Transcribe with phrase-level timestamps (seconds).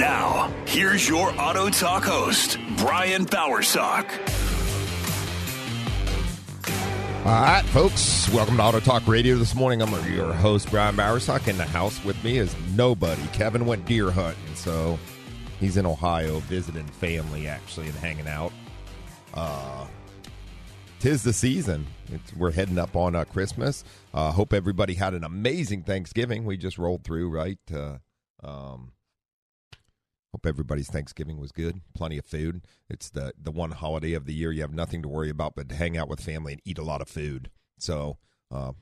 [0.00, 4.10] Now, here's your Auto Talk host, Brian Bowersock.
[7.18, 9.82] All right, folks, welcome to Auto Talk Radio this morning.
[9.82, 11.48] I'm your host, Brian Bowersock.
[11.48, 13.20] In the house with me is nobody.
[13.34, 14.98] Kevin went deer hunting, so
[15.60, 18.54] he's in Ohio visiting family, actually, and hanging out.
[19.34, 19.84] Uh,
[20.98, 21.86] tis the season.
[22.10, 23.84] It's, we're heading up on uh, Christmas.
[24.14, 26.46] Uh, hope everybody had an amazing Thanksgiving.
[26.46, 27.58] We just rolled through, right?
[27.70, 27.98] Uh,
[28.42, 28.92] um,
[30.32, 31.80] Hope everybody's Thanksgiving was good.
[31.94, 32.62] Plenty of food.
[32.88, 35.68] It's the the one holiday of the year you have nothing to worry about but
[35.70, 37.50] to hang out with family and eat a lot of food.
[37.78, 38.18] So,
[38.50, 38.72] uh,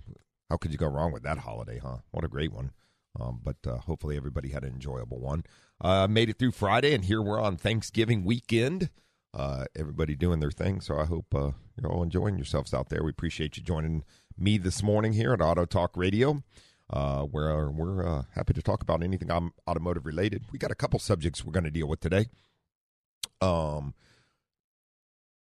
[0.51, 1.99] how could you go wrong with that holiday, huh?
[2.11, 2.73] What a great one.
[3.19, 5.45] Um, but uh, hopefully everybody had an enjoyable one.
[5.81, 8.91] Uh, made it through Friday, and here we're on Thanksgiving weekend.
[9.33, 10.81] Uh, everybody doing their thing.
[10.81, 13.03] So I hope uh, you're all enjoying yourselves out there.
[13.03, 14.05] We appreciate you joining
[14.37, 16.43] me this morning here at Auto Talk Radio
[16.91, 20.45] uh, where we're uh, happy to talk about anything I'm automotive related.
[20.53, 22.27] We got a couple subjects we're going to deal with today.
[23.41, 23.95] Um,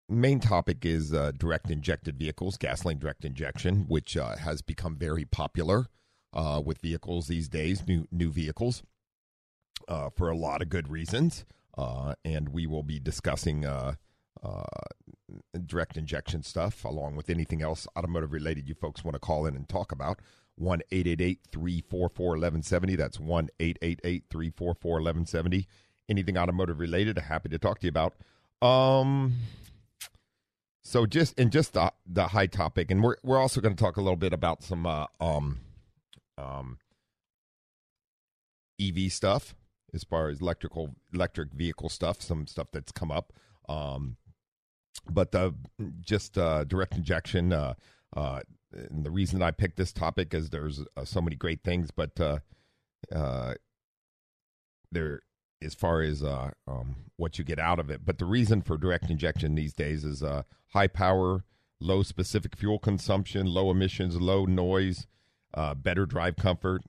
[0.10, 5.26] main topic is uh, direct injected vehicles, gasoline direct injection, which uh, has become very
[5.26, 5.88] popular
[6.34, 8.84] uh, with vehicles these days, new new vehicles,
[9.88, 11.46] uh, for a lot of good reasons.
[11.78, 13.94] Uh, and we will be discussing uh,
[15.66, 19.56] direct injection stuff along with anything else automotive related you folks want to call in
[19.56, 20.20] and talk about.
[20.58, 22.96] 1 344 1170.
[22.96, 25.68] That's 1 344 1170.
[26.10, 28.14] Anything automotive related, happy to talk to you about.
[28.62, 29.36] Um,
[30.84, 33.98] so just and just the the high topic, and we're we're also going to talk
[33.98, 35.60] a little bit about some uh, um
[36.38, 36.78] um
[38.82, 39.56] EV stuff
[39.94, 43.32] as far as electrical electric vehicle stuff, some stuff that's come up.
[43.70, 44.18] Um,
[45.10, 45.54] but the
[46.02, 47.74] just uh, direct injection, uh,
[48.16, 48.42] uh,
[48.74, 52.20] and the reason I picked this topic is there's uh, so many great things, but
[52.20, 52.40] uh,
[53.14, 53.54] uh,
[54.92, 55.22] there
[55.62, 58.06] as far as uh, um, what you get out of it.
[58.06, 61.46] But the reason for direct injection these days is uh, high power,
[61.80, 65.08] low specific fuel consumption, low emissions, low noise,
[65.54, 66.84] uh, better drive comfort.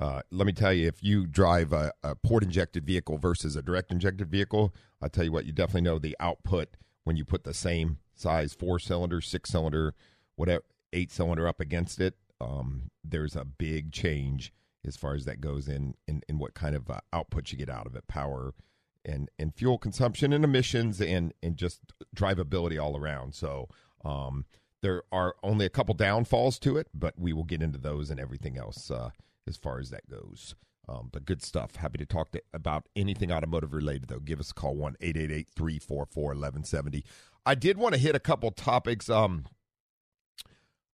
[0.00, 3.62] Uh, let me tell you, if you drive a, a port injected vehicle versus a
[3.62, 4.72] direct injected vehicle,
[5.02, 8.54] I'll tell you what, you definitely know the output when you put the same size
[8.54, 9.94] four cylinder, six cylinder,
[10.36, 14.52] whatever eight cylinder up against it, um, there's a big change
[14.84, 17.70] as far as that goes in in, in what kind of uh, output you get
[17.70, 18.54] out of it, power
[19.04, 21.80] and and fuel consumption and emissions and and just
[22.14, 23.34] drivability all around.
[23.34, 23.68] So
[24.04, 24.44] um,
[24.82, 28.20] there are only a couple downfalls to it, but we will get into those and
[28.20, 29.10] everything else uh,
[29.46, 30.54] as far as that goes.
[30.88, 31.76] Um, but good stuff.
[31.76, 34.18] Happy to talk to, about anything automotive related, though.
[34.18, 37.04] Give us a call, 1 344 1170.
[37.46, 39.08] I did want to hit a couple topics.
[39.08, 39.46] Um,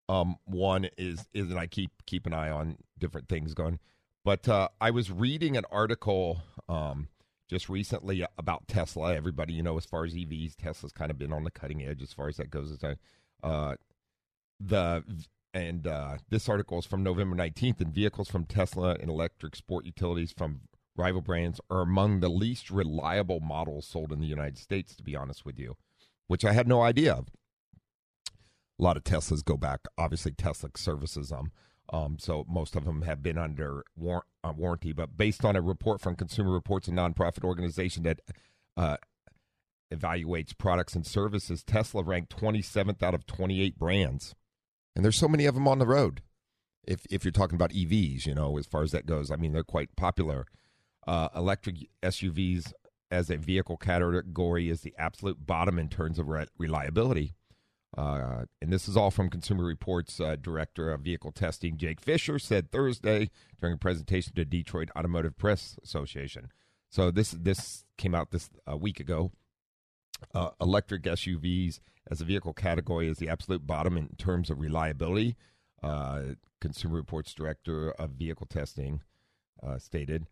[0.08, 3.78] um, one is is and I keep keep an eye on different things going.
[4.24, 7.08] But uh, I was reading an article um,
[7.48, 9.14] just recently about Tesla.
[9.14, 12.02] Everybody, you know, as far as EVs, Tesla's kind of been on the cutting edge
[12.02, 12.76] as far as that goes.
[13.42, 13.74] Uh,
[14.60, 15.04] the
[15.54, 17.80] and uh, this article is from November nineteenth.
[17.80, 20.62] And vehicles from Tesla and electric sport utilities from
[20.96, 24.94] rival brands are among the least reliable models sold in the United States.
[24.96, 25.76] To be honest with you,
[26.26, 27.28] which I had no idea of
[28.78, 29.80] a lot of Teslas go back.
[29.96, 31.52] Obviously, Tesla services them.
[31.90, 34.92] Um, so most of them have been under war- uh, warranty.
[34.92, 38.20] But based on a report from Consumer Reports, a nonprofit organization that
[38.76, 38.98] uh,
[39.92, 44.34] evaluates products and services, Tesla ranked 27th out of 28 brands.
[44.94, 46.22] And there's so many of them on the road.
[46.86, 49.52] If if you're talking about EVs, you know, as far as that goes, I mean,
[49.52, 50.46] they're quite popular.
[51.06, 52.72] Uh, electric SUVs
[53.10, 57.34] as a vehicle category is the absolute bottom in terms of re- reliability.
[57.96, 62.38] Uh, and this is all from Consumer Reports uh, Director of Vehicle Testing, Jake Fisher,
[62.38, 63.30] said Thursday
[63.60, 66.50] during a presentation to Detroit Automotive Press Association.
[66.90, 69.32] So this this came out this a week ago.
[70.34, 71.80] Uh, electric SUVs
[72.10, 75.36] as a vehicle category is the absolute bottom in terms of reliability.
[75.82, 76.22] Uh,
[76.60, 79.02] Consumer Reports Director of Vehicle Testing
[79.62, 80.26] uh, stated.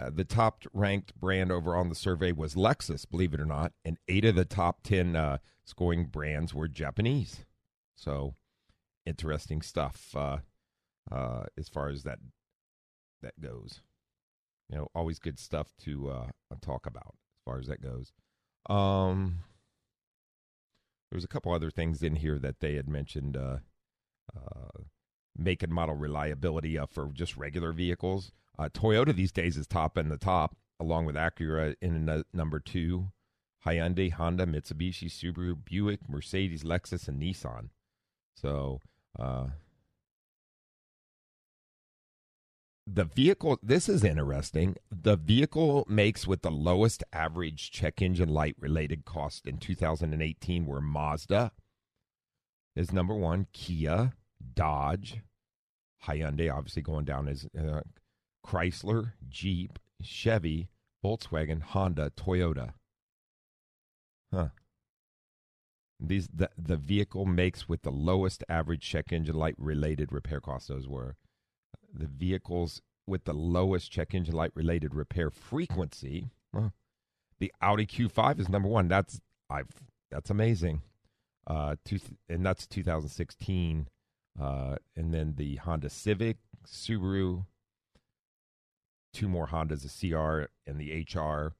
[0.00, 3.72] Uh, the top ranked brand over on the survey was Lexus, believe it or not,
[3.84, 7.44] and eight of the top 10 uh, scoring brands were Japanese.
[7.96, 8.34] So,
[9.04, 10.38] interesting stuff uh,
[11.10, 12.18] uh as far as that
[13.22, 13.80] that goes.
[14.68, 16.26] You know, always good stuff to uh,
[16.60, 18.12] talk about as far as that goes.
[18.68, 19.38] Um,
[21.10, 23.36] there's a couple other things in here that they had mentioned.
[23.36, 23.58] Uh,
[25.38, 28.32] make and model reliability for just regular vehicles.
[28.58, 33.08] Uh, Toyota these days is top in the top, along with Acura in number two.
[33.66, 37.68] Hyundai, Honda, Mitsubishi, Subaru, Buick, Mercedes, Lexus, and Nissan.
[38.34, 38.80] So
[39.18, 39.48] uh,
[42.86, 43.58] the vehicle.
[43.62, 44.76] This is interesting.
[44.90, 50.80] The vehicle makes with the lowest average check engine light related cost in 2018 were
[50.80, 51.52] Mazda
[52.74, 54.12] is number one, Kia,
[54.54, 55.18] Dodge,
[56.06, 57.80] Hyundai, obviously going down as uh,
[58.46, 60.68] Chrysler, Jeep, Chevy,
[61.04, 62.72] Volkswagen, Honda, Toyota.
[64.32, 64.48] Huh.
[66.00, 70.68] These the the vehicle makes with the lowest average check engine light related repair costs.
[70.68, 71.16] Those were
[71.92, 76.30] the vehicles with the lowest check engine light related repair frequency.
[76.54, 76.70] Huh.
[77.40, 78.86] The Audi Q5 is number one.
[78.86, 79.20] That's
[79.50, 79.68] I've
[80.10, 80.82] that's amazing.
[81.46, 81.98] Uh, two,
[82.28, 83.88] and that's 2016.
[84.40, 86.36] Uh, and then the Honda Civic,
[86.66, 87.46] Subaru,
[89.12, 91.54] two more Hondas, the CR and the HR,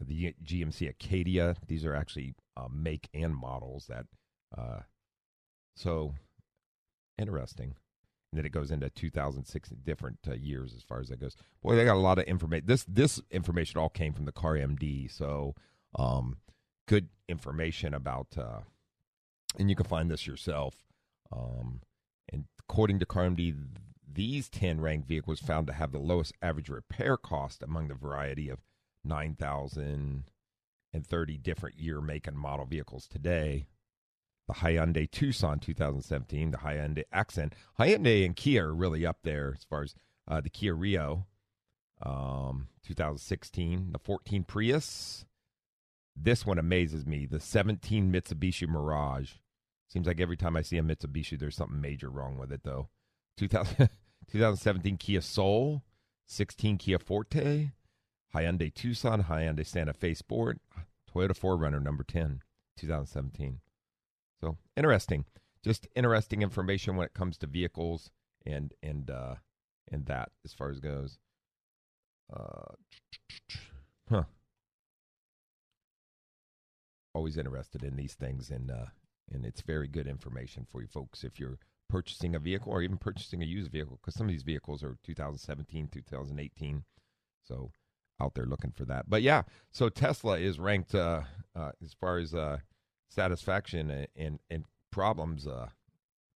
[0.00, 1.56] uh, the GMC Acadia.
[1.66, 4.06] These are actually uh, make and models that.
[4.56, 4.80] Uh,
[5.76, 6.14] so
[7.18, 7.74] interesting.
[8.32, 11.36] And then it goes into 2006 different uh, years as far as that goes.
[11.62, 12.66] Boy, they got a lot of information.
[12.66, 15.54] This this information all came from the Car MD, so
[15.96, 16.38] um,
[16.88, 18.36] good information about.
[18.36, 18.60] Uh,
[19.56, 20.74] and you can find this yourself.
[21.30, 21.80] Um,
[22.32, 23.54] and according to Car MD,
[24.14, 28.48] these 10 ranked vehicles found to have the lowest average repair cost among the variety
[28.48, 28.60] of
[29.04, 33.66] 9,030 different year, make, and model vehicles today.
[34.46, 37.54] The Hyundai Tucson 2017, the Hyundai Accent.
[37.78, 39.94] Hyundai and Kia are really up there as far as
[40.28, 41.26] uh, the Kia Rio
[42.02, 45.24] um, 2016, the 14 Prius.
[46.16, 47.26] This one amazes me.
[47.26, 49.32] The 17 Mitsubishi Mirage.
[49.88, 52.88] Seems like every time I see a Mitsubishi, there's something major wrong with it, though.
[53.36, 53.88] 2000,
[54.30, 55.82] 2017 Kia Soul,
[56.26, 57.70] 16 Kia Forte,
[58.34, 60.60] Hyundai Tucson, Hyundai Santa Fe Sport,
[61.12, 62.40] Toyota 4Runner number 10,
[62.76, 63.60] 2017.
[64.40, 65.24] So interesting,
[65.62, 68.10] just interesting information when it comes to vehicles
[68.44, 69.36] and and uh,
[69.90, 71.18] and that as far as goes.
[72.34, 72.74] Uh,
[74.10, 74.24] huh.
[77.14, 78.86] Always interested in these things, and uh,
[79.30, 81.58] and it's very good information for you folks if you're
[81.88, 84.96] purchasing a vehicle or even purchasing a used vehicle because some of these vehicles are
[85.04, 86.84] 2017, 2018.
[87.42, 87.70] So
[88.20, 89.08] out there looking for that.
[89.08, 91.22] But yeah, so Tesla is ranked uh,
[91.54, 92.58] uh, as far as uh,
[93.08, 95.68] satisfaction and, and, and problems, uh,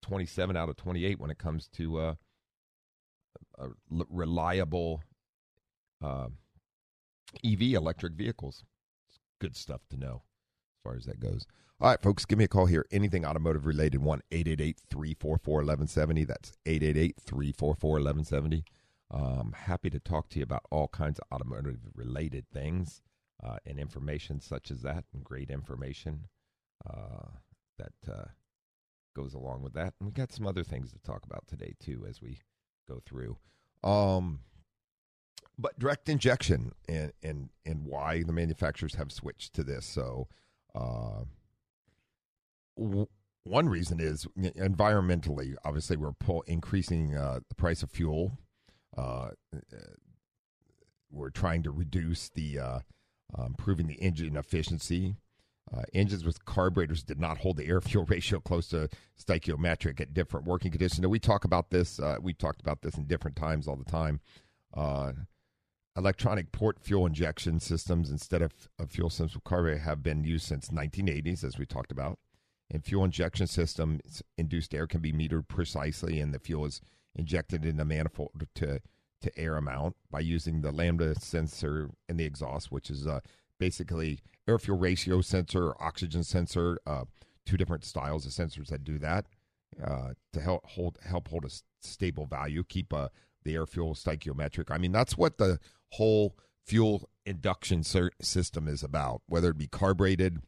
[0.03, 2.15] 27 out of 28 when it comes to uh,
[3.89, 5.03] reliable
[6.03, 6.29] uh,
[7.45, 8.65] EV electric vehicles.
[9.09, 10.23] It's good stuff to know
[10.79, 11.47] as far as that goes.
[11.81, 12.85] All right, folks, give me a call here.
[12.91, 16.25] Anything automotive related, 1 888 344 1170.
[16.25, 18.65] That's 888 344 1170.
[19.11, 23.01] Um, happy to talk to you about all kinds of automotive related things
[23.43, 26.25] uh, and information such as that, and great information
[26.89, 27.31] uh,
[27.79, 28.25] that uh,
[29.15, 29.95] goes along with that.
[30.01, 32.39] And we got some other things to talk about today, too, as we
[32.89, 33.37] go through.
[33.85, 34.41] Um,
[35.57, 39.87] but direct injection and, and, and why the manufacturers have switched to this.
[39.87, 40.27] So,
[40.79, 41.25] uh,
[43.45, 45.55] one reason is environmentally.
[45.65, 48.39] Obviously, we're pull, increasing uh, the price of fuel.
[48.97, 49.31] Uh,
[51.11, 52.79] we're trying to reduce the uh,
[53.45, 55.17] improving the engine efficiency.
[55.75, 58.89] Uh, engines with carburetors did not hold the air fuel ratio close to
[59.23, 61.01] stoichiometric at different working conditions.
[61.01, 61.99] Now, we talk about this.
[61.99, 64.21] Uh, we talked about this in different times all the time.
[65.99, 70.47] Electronic port fuel injection systems instead of, of fuel systems with carburetor have been used
[70.47, 72.21] since 1980s, as we talked about.
[72.71, 76.81] And fuel injection systems induced air can be metered precisely and the fuel is
[77.17, 78.81] injected in the manifold to
[79.21, 83.05] to air amount by using the lambda sensor in the exhaust which is
[83.59, 87.05] basically air fuel ratio sensor oxygen sensor uh,
[87.45, 89.27] two different styles of sensors that do that
[89.83, 93.09] uh, to help hold help hold a stable value, keep uh,
[93.45, 94.71] the air fuel stoichiometric.
[94.71, 95.59] I mean, that's what the
[95.93, 100.41] whole fuel induction system is about, whether it be carbureted,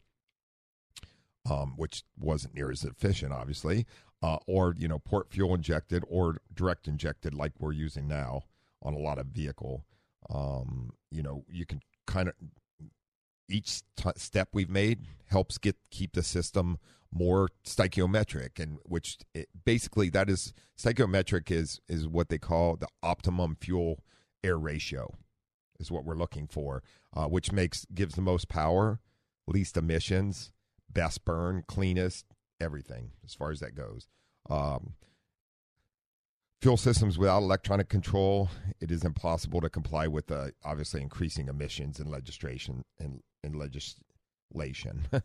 [1.49, 3.85] um, which wasn't near as efficient, obviously,
[4.21, 8.43] uh, or you know port fuel injected or direct injected, like we're using now
[8.83, 9.85] on a lot of vehicle.
[10.29, 12.35] Um, you know, you can kind of
[13.49, 16.77] each t- step we've made helps get keep the system
[17.13, 22.87] more stoichiometric and which it, basically that is stoichiometric is is what they call the
[23.03, 23.99] optimum fuel
[24.43, 25.13] air ratio
[25.79, 26.81] is what we're looking for
[27.15, 28.99] uh, which makes gives the most power
[29.47, 30.51] least emissions
[30.89, 32.25] best burn cleanest
[32.59, 34.07] everything as far as that goes.
[34.49, 34.93] Um,
[36.61, 38.49] fuel systems without electronic control
[38.79, 45.07] it is impossible to comply with uh, obviously increasing emissions and legislation and, and legislation.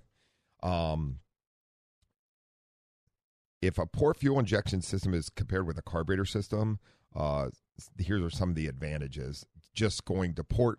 [0.63, 1.19] Um,
[3.63, 6.79] if a port fuel injection system is compared with a carburetor system,
[7.15, 7.49] uh,
[7.99, 9.47] here are some of the advantages.
[9.75, 10.79] Just going to port,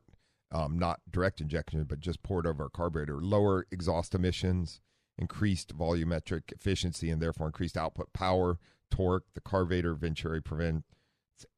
[0.52, 4.82] um, not direct injection, but just port over a carburetor, lower exhaust emissions,
[5.18, 8.60] increased volumetric efficiency, and therefore increased output power,
[8.92, 9.26] torque.
[9.34, 10.86] The carburetor venturi prevents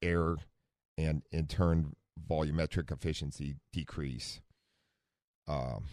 [0.02, 0.36] air
[0.96, 1.94] and, in turn,
[2.28, 4.40] volumetric efficiency decrease.
[5.48, 5.84] Um,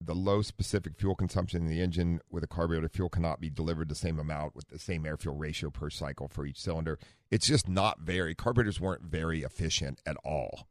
[0.00, 3.88] the low specific fuel consumption in the engine with a carburetor fuel cannot be delivered
[3.88, 6.98] the same amount with the same air fuel ratio per cycle for each cylinder.
[7.30, 10.68] It's just not very, carburetors weren't very efficient at all.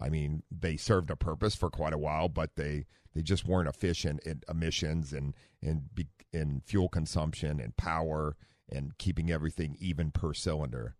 [0.00, 3.68] I mean, they served a purpose for quite a while, but they, they just weren't
[3.68, 5.90] efficient in emissions and, and,
[6.32, 8.36] in fuel consumption and power
[8.70, 10.96] and keeping everything even per cylinder.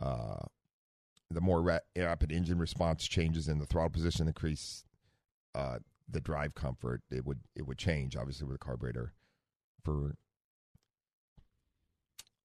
[0.00, 0.40] Uh,
[1.30, 4.84] the more rapid engine response changes in the throttle position increase
[5.54, 5.78] uh,
[6.12, 9.12] the drive comfort, it would it would change obviously with a carburetor.
[9.84, 10.14] For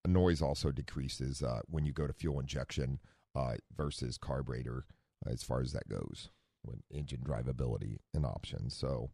[0.08, 3.00] noise also decreases uh, when you go to fuel injection
[3.36, 4.86] uh, versus carburetor
[5.26, 6.30] as far as that goes
[6.66, 8.76] with engine drivability and options.
[8.76, 9.10] So,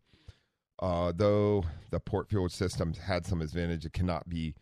[0.79, 4.55] uh, though the port fuel systems had some advantage, it cannot be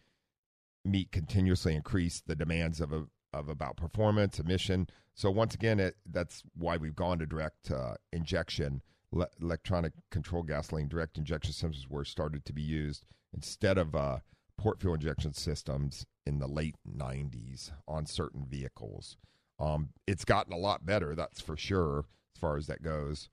[0.84, 4.88] meet continuously increase the demands of a of about performance emission.
[5.14, 8.82] So once again, it, that's why we've gone to direct uh, injection
[9.12, 14.20] le- electronic control gasoline direct injection systems were started to be used instead of uh,
[14.58, 19.18] port fuel injection systems in the late 90s on certain vehicles.
[19.60, 23.30] Um, it's gotten a lot better, that's for sure, as far as that goes.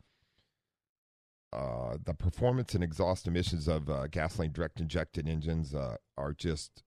[1.53, 6.83] Uh, the performance and exhaust emissions of uh, gasoline direct injected engines uh, are just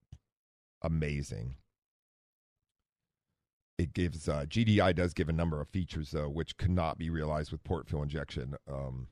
[0.84, 1.56] amazing
[3.82, 7.52] it gives uh, GDI does give a number of features though, which cannot be realized
[7.52, 8.56] with port fuel injection.
[8.72, 9.08] Um,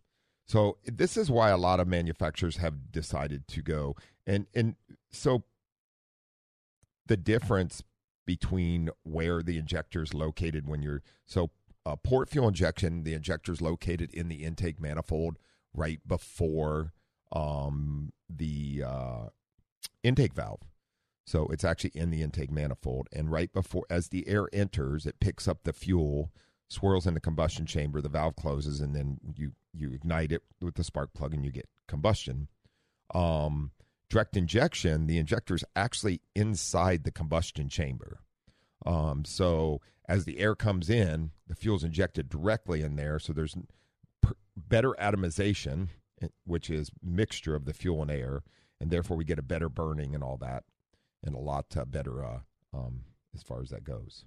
[0.46, 3.96] so this is why a lot of manufacturers have decided to go
[4.26, 4.76] and and
[5.12, 5.44] so
[7.08, 7.84] the difference
[8.26, 11.50] between where the injector is located when you're so
[11.86, 15.40] uh, port fuel injection, the injector is located in the intake manifold
[15.74, 16.94] right before
[17.32, 19.26] um, the uh,
[20.04, 20.62] intake valve.
[21.30, 23.08] So it's actually in the intake manifold.
[23.14, 26.32] And right before, as the air enters, it picks up the fuel,
[26.70, 30.74] swirls in the combustion chamber, the valve closes, and then you, you ignite it with
[30.74, 32.48] the spark plug and you get combustion.
[33.14, 33.70] Um,
[34.10, 38.22] direct injection, the injector is actually inside the combustion chamber.
[38.84, 43.20] Um, so as the air comes in, the fuel is injected directly in there.
[43.20, 43.56] So there's
[44.58, 45.90] better atomization,
[46.24, 48.42] eh, which is mixture of the fuel and air,
[48.82, 50.64] and therefore we get a better burning and all that
[51.24, 52.40] and a lot uh, better uh,
[52.74, 53.02] um,
[53.34, 54.26] as far as that goes.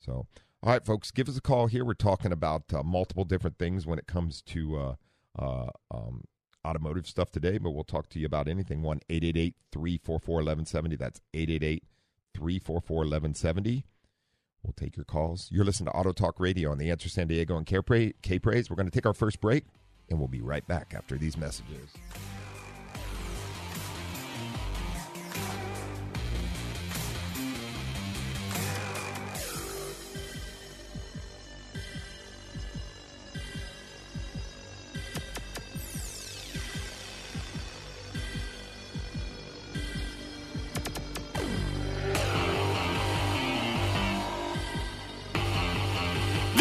[0.00, 0.26] So,
[0.62, 1.84] all right, folks, give us a call here.
[1.84, 4.94] We're talking about uh, multiple different things when it comes to uh,
[5.38, 6.24] uh, um,
[6.66, 8.82] automotive stuff today, but we'll talk to you about anything.
[8.82, 10.96] 1 888 344 1170.
[10.96, 11.84] That's 888
[12.34, 13.84] 344 1170.
[14.62, 15.48] We'll take your calls.
[15.52, 18.70] You're listening to Auto Talk Radio on the Answer San Diego and K Praise.
[18.70, 19.64] We're going to take our first break,
[20.10, 21.92] and we'll be right back after these messages.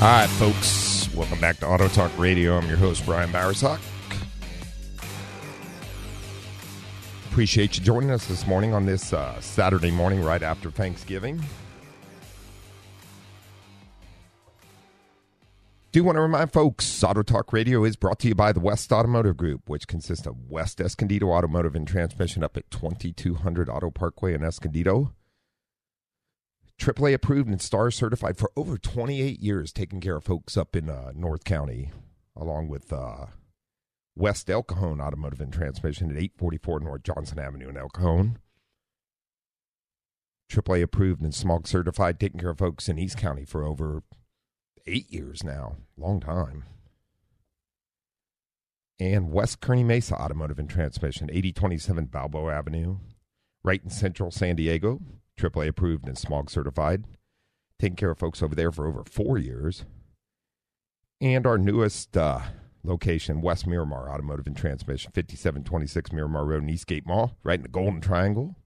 [0.00, 1.12] All right, folks.
[1.12, 2.56] Welcome back to Auto Talk Radio.
[2.56, 3.80] I'm your host, Brian Bowersock.
[7.28, 11.42] Appreciate you joining us this morning on this uh, Saturday morning right after Thanksgiving.
[15.90, 18.92] Do want to remind folks, Auto Talk Radio is brought to you by the West
[18.92, 24.32] Automotive Group, which consists of West Escondido Automotive and Transmission up at 2200 Auto Parkway
[24.32, 25.12] in Escondido.
[26.78, 30.88] AAA approved and STAR certified for over 28 years, taking care of folks up in
[30.88, 31.90] uh, North County,
[32.36, 33.26] along with uh,
[34.14, 38.38] West El Cajon Automotive and Transmission at 844 North Johnson Avenue in El Cajon.
[40.50, 44.02] AAA approved and smog certified, taking care of folks in East County for over
[44.86, 45.76] eight years now.
[45.96, 46.64] Long time.
[49.00, 52.96] And West Kearny Mesa Automotive and Transmission, 8027 Balboa Avenue,
[53.62, 55.00] right in central San Diego.
[55.38, 57.04] AAA approved and smog certified.
[57.78, 59.84] Taking care of folks over there for over four years.
[61.20, 62.40] And our newest uh,
[62.84, 67.68] location, West Miramar Automotive and Transmission, 5726 Miramar Road in Eastgate Mall, right in the
[67.68, 68.56] Golden Triangle,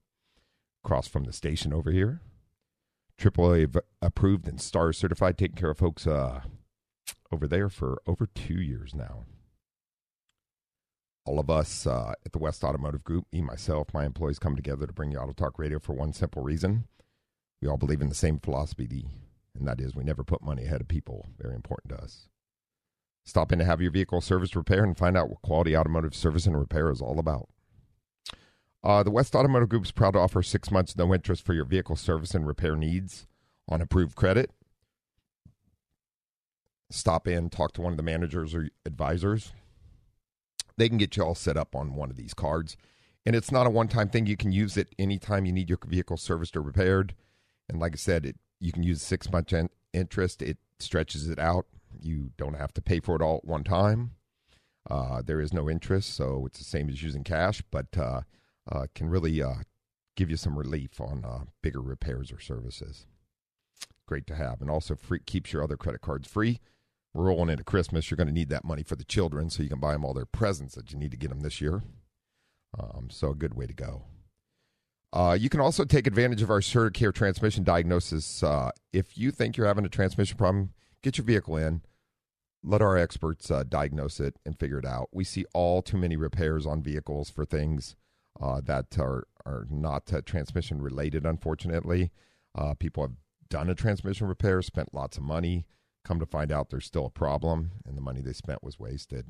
[0.83, 2.21] across from the station over here.
[3.19, 6.41] AAA v- approved and STAR certified, taking care of folks uh,
[7.31, 9.25] over there for over two years now.
[11.25, 14.85] All of us uh, at the West Automotive Group, me, myself, my employees, come together
[14.85, 16.85] to bring you Auto Talk Radio for one simple reason.
[17.61, 19.05] We all believe in the same philosophy,
[19.57, 21.29] and that is we never put money ahead of people.
[21.39, 22.27] Very important to us.
[23.25, 26.45] Stop in to have your vehicle service repaired and find out what quality automotive service
[26.45, 27.47] and repair is all about.
[28.83, 31.63] Uh, the West Automotive Group is proud to offer six months no interest for your
[31.63, 33.27] vehicle service and repair needs
[33.69, 34.51] on approved credit.
[36.91, 39.53] Stop in, talk to one of the managers or advisors.
[40.77, 42.77] They can get you all set up on one of these cards.
[43.25, 44.25] And it's not a one time thing.
[44.25, 47.15] You can use it anytime you need your vehicle serviced or repaired.
[47.69, 51.39] And like I said, it, you can use six month in- interest, it stretches it
[51.39, 51.65] out.
[52.01, 54.11] You don't have to pay for it all at one time.
[54.89, 58.21] Uh, there is no interest, so it's the same as using cash, but uh,
[58.69, 59.55] uh, can really uh,
[60.15, 63.05] give you some relief on uh, bigger repairs or services.
[64.05, 66.59] Great to have, and also free, keeps your other credit cards free.
[67.13, 68.09] Rolling into Christmas.
[68.09, 70.13] You're going to need that money for the children, so you can buy them all
[70.13, 71.83] their presents that you need to get them this year.
[72.77, 74.05] Um, so a good way to go.
[75.11, 78.41] Uh, you can also take advantage of our CertiCare transmission diagnosis.
[78.41, 80.71] Uh, if you think you're having a transmission problem,
[81.03, 81.81] get your vehicle in.
[82.63, 85.09] Let our experts uh, diagnose it and figure it out.
[85.11, 87.95] We see all too many repairs on vehicles for things
[88.41, 91.25] uh, that are are not uh, transmission related.
[91.25, 92.11] Unfortunately,
[92.55, 93.15] uh, people have
[93.49, 95.65] done a transmission repair, spent lots of money.
[96.05, 99.29] Come to find out, there's still a problem, and the money they spent was wasted.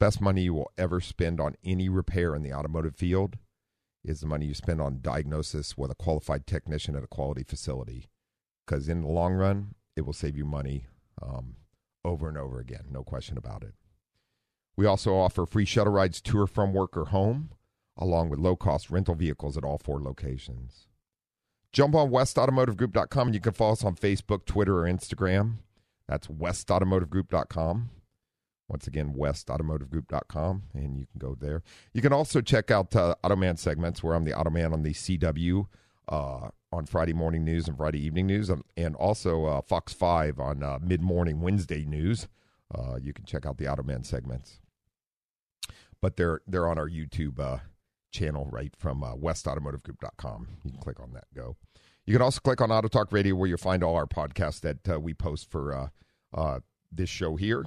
[0.00, 3.38] Best money you will ever spend on any repair in the automotive field
[4.04, 8.08] is the money you spend on diagnosis with a qualified technician at a quality facility.
[8.66, 10.86] Because in the long run, it will save you money
[11.22, 11.56] um,
[12.04, 13.74] over and over again, no question about it.
[14.76, 17.50] We also offer free shuttle rides to or from work or home,
[17.96, 20.88] along with low cost rental vehicles at all four locations.
[21.74, 25.56] Jump on westautomotivegroup.com and you can follow us on Facebook, Twitter, or Instagram.
[26.08, 27.90] That's westautomotivegroup.com.
[28.68, 31.62] Once again, westautomotivegroup.com, and you can go there.
[31.92, 35.66] You can also check out uh, Automan segments where I'm the Automan on the CW
[36.08, 40.38] uh, on Friday morning news and Friday evening news, um, and also uh, Fox 5
[40.38, 42.28] on uh, mid morning Wednesday news.
[42.72, 44.60] Uh, you can check out the Automan segments.
[46.00, 47.58] But they're, they're on our YouTube uh,
[48.14, 50.48] channel right from uh, westautomotivegroup.com.
[50.64, 51.56] You can click on that, go.
[52.06, 54.88] You can also click on Auto Talk Radio where you'll find all our podcasts that
[54.88, 55.88] uh, we post for uh,
[56.32, 56.60] uh,
[56.92, 57.64] this show here.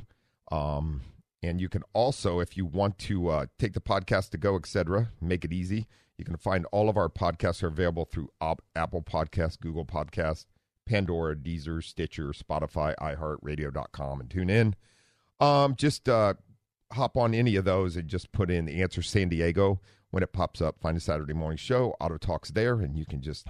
[0.51, 1.01] Um,
[1.43, 5.09] and you can also, if you want to uh, take the podcast to go, etc.,
[5.21, 5.87] make it easy.
[6.17, 10.45] You can find all of our podcasts are available through Op- Apple Podcasts, Google Podcasts,
[10.85, 14.75] Pandora, Deezer, Stitcher, Spotify, iHeartRadio.com, and tune in.
[15.39, 16.35] Um, just uh,
[16.93, 19.79] hop on any of those and just put in the answer San Diego
[20.17, 20.79] when it pops up.
[20.81, 21.95] Find a Saturday morning show.
[22.01, 23.49] Auto Talks there, and you can just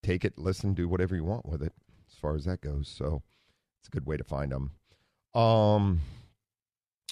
[0.00, 1.72] take it, listen, do whatever you want with it
[2.08, 2.88] as far as that goes.
[2.88, 3.24] So
[3.80, 4.70] it's a good way to find them.
[5.34, 6.02] Um,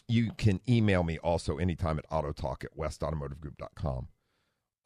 [0.07, 4.07] you can email me also anytime at autotalk at westautomotivegroup.com.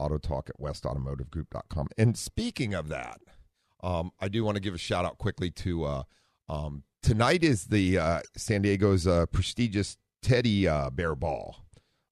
[0.01, 1.89] Autotalk at westautomotivegroup.com.
[1.99, 3.21] And speaking of that,
[3.83, 6.03] Um, I do want to give a shout out quickly to uh,
[6.49, 11.67] um, tonight is the uh, San Diego's uh, prestigious teddy uh, bear ball.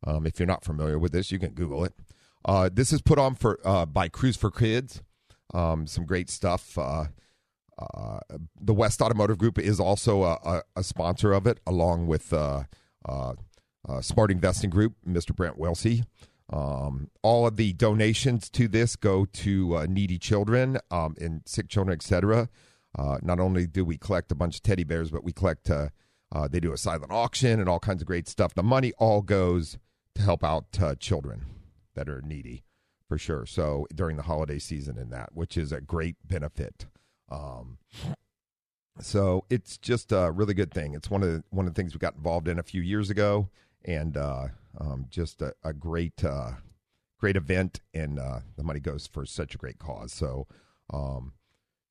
[0.07, 1.95] Um, if you're not familiar with this, you can Google it.
[2.45, 5.03] Uh, this is put on for uh, by Cruise for Kids.
[5.53, 6.79] Um, some great stuff.
[6.79, 7.07] Uh,
[7.79, 8.21] uh,
[8.61, 12.65] the West Automotive Group is also a, a, a sponsor of it, along with uh,
[13.07, 13.35] uh,
[14.01, 15.35] Smart Investing Group, Mr.
[15.35, 16.05] Brent Wilsey.
[16.51, 21.95] Um, all of the donations to this go to needy children um, and sick children,
[21.95, 22.49] etc.
[23.23, 25.71] not only do we collect a bunch of teddy bears, but we collect.
[26.51, 28.55] they do a silent auction and all kinds of great stuff.
[28.55, 29.79] The money all goes
[30.19, 30.67] to help out
[30.99, 31.47] children
[31.95, 32.65] that are needy
[33.09, 33.47] for sure.
[33.47, 36.87] So during the holiday season and that, which is a great benefit.
[37.31, 37.79] Um,
[39.01, 40.95] so it's just a really good thing.
[40.95, 43.11] It's one of the, one of the things we got involved in a few years
[43.11, 43.49] ago,
[43.85, 46.53] and uh, um, just a, a great uh,
[47.19, 50.13] great event, and uh, the money goes for such a great cause.
[50.13, 50.47] So,
[50.93, 51.35] um,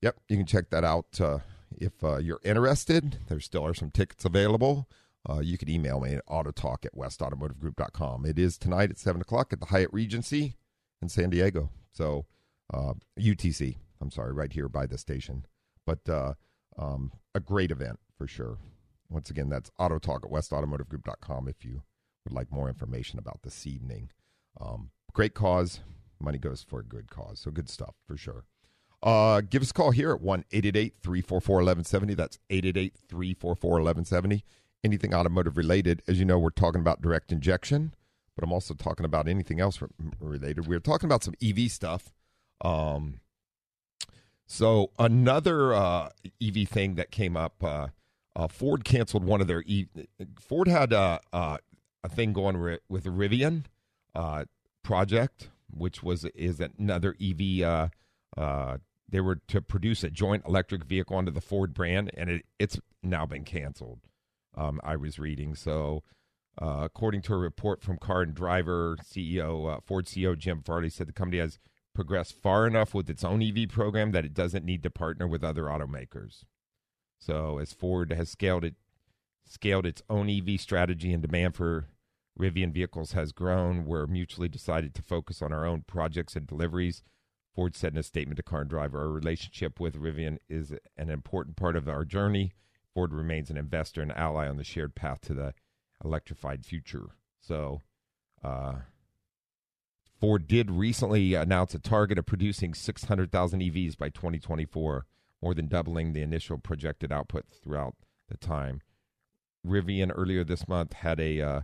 [0.02, 1.38] yep, you can check that out uh,
[1.76, 3.18] if uh, you're interested.
[3.28, 4.86] There still are some tickets available.
[5.28, 8.24] Uh, you can email me at autotalk at westautomotivegroup.com.
[8.24, 10.56] It is tonight at 7 o'clock at the Hyatt Regency
[11.02, 11.70] in San Diego.
[11.92, 12.26] So,
[12.72, 13.76] UTC.
[14.00, 15.44] I'm sorry, right here by the station.
[15.84, 16.34] But uh,
[16.78, 18.58] um, a great event for sure.
[19.10, 21.82] Once again, that's Auto Talk at westautomotivegroup.com if you
[22.24, 24.10] would like more information about this evening.
[24.60, 25.80] Um, great cause.
[26.20, 27.40] Money goes for a good cause.
[27.40, 28.44] So good stuff for sure.
[29.02, 32.14] Uh, give us a call here at 1 888 344 1170.
[32.14, 34.44] That's 888 344 1170.
[34.84, 36.02] Anything automotive related.
[36.06, 37.94] As you know, we're talking about direct injection,
[38.34, 39.82] but I'm also talking about anything else
[40.20, 40.66] related.
[40.66, 42.12] We're talking about some EV stuff.
[42.60, 43.20] Um,
[44.46, 46.08] so another uh,
[46.42, 47.88] EV thing that came up, uh,
[48.34, 49.62] uh, Ford canceled one of their
[50.40, 51.58] Ford had a, uh, uh,
[52.02, 53.64] a thing going with the Rivian
[54.14, 54.44] uh,
[54.82, 57.90] project, which was is another EV.
[59.10, 62.80] they were to produce a joint electric vehicle under the Ford brand, and it, it's
[63.02, 64.07] now been canceled.
[64.58, 66.02] Um, I was reading so.
[66.60, 71.12] according to a report from Car and Driver CEO, Ford CEO Jim Farley said the
[71.12, 71.60] company has
[71.94, 75.44] progressed far enough with its own EV program that it doesn't need to partner with
[75.44, 76.44] other automakers.
[77.18, 78.74] So as Ford has scaled it
[79.46, 81.86] scaled its own EV strategy and demand for
[82.38, 87.02] Rivian vehicles has grown, we're mutually decided to focus on our own projects and deliveries.
[87.54, 91.10] Ford said in a statement to Car and Driver, our relationship with Rivian is an
[91.10, 92.52] important part of our journey.
[92.94, 95.54] Ford remains an investor and ally on the shared path to the
[96.04, 97.10] electrified future.
[97.40, 97.80] So,
[98.42, 98.74] uh,
[100.20, 105.06] Ford did recently announce a target of producing 600,000 EVs by 2024,
[105.40, 107.94] more than doubling the initial projected output throughout
[108.28, 108.80] the time.
[109.64, 111.60] Rivian earlier this month had a uh,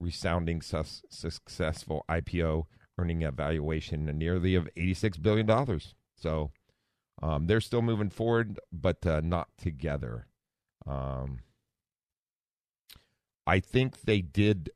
[0.00, 2.64] resounding su- successful IPO,
[2.98, 5.80] earning a valuation nearly of $86 billion.
[6.16, 6.52] So
[7.22, 10.26] um, they're still moving forward, but uh, not together.
[10.86, 11.40] Um,
[13.46, 14.70] I think they did.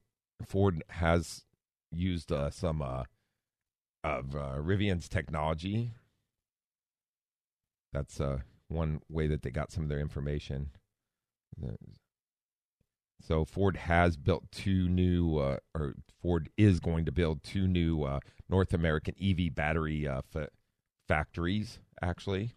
[0.47, 1.45] Ford has
[1.91, 3.05] used uh, some uh,
[4.05, 5.93] of uh, Rivian's technology.
[7.93, 10.71] That's uh, one way that they got some of their information.
[13.21, 18.05] So Ford has built two new, uh, or Ford is going to build two new
[18.05, 20.51] uh, North American EV battery uh, fa-
[21.07, 21.81] factories.
[22.01, 22.53] Actually,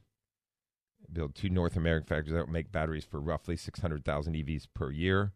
[1.13, 5.31] build two North American factories that will make batteries for roughly 600,000 EVs per year,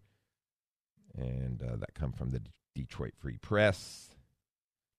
[1.16, 2.42] and uh, that come from the
[2.74, 4.10] Detroit Free Press.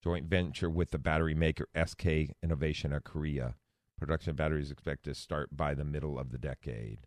[0.03, 3.55] Joint venture with the battery maker SK Innovation of Korea.
[3.97, 6.99] Production of batteries expected to start by the middle of the decade.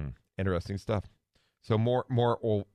[0.00, 0.08] Hmm.
[0.36, 1.04] Interesting stuff.
[1.62, 2.66] So more more old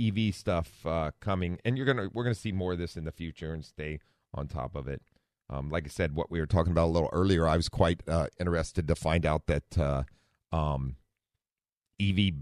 [0.00, 3.12] EV stuff uh, coming, and you're gonna we're gonna see more of this in the
[3.12, 4.00] future and stay
[4.34, 5.02] on top of it.
[5.50, 8.00] Um, like I said, what we were talking about a little earlier, I was quite
[8.08, 10.02] uh, interested to find out that uh,
[10.52, 10.96] um,
[12.00, 12.32] EV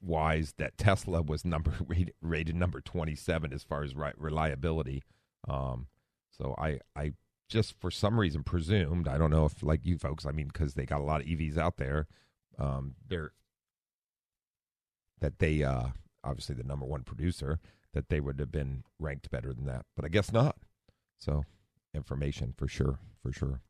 [0.00, 1.74] wise that Tesla was number
[2.20, 5.02] rated, number 27 as far as reliability.
[5.48, 5.86] Um,
[6.30, 7.12] so I I
[7.48, 10.74] just for some reason presumed I don't know if like you folks I mean because
[10.74, 12.06] they got a lot of EVs out there
[12.58, 13.32] um, they're
[15.20, 15.88] that they uh,
[16.24, 17.60] obviously the number one producer
[17.94, 20.56] that they would have been ranked better than that but I guess not
[21.18, 21.44] so
[21.96, 23.60] information for sure for sure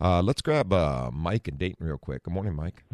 [0.00, 2.84] uh, let's grab uh, Mike and Dayton real quick good morning Mike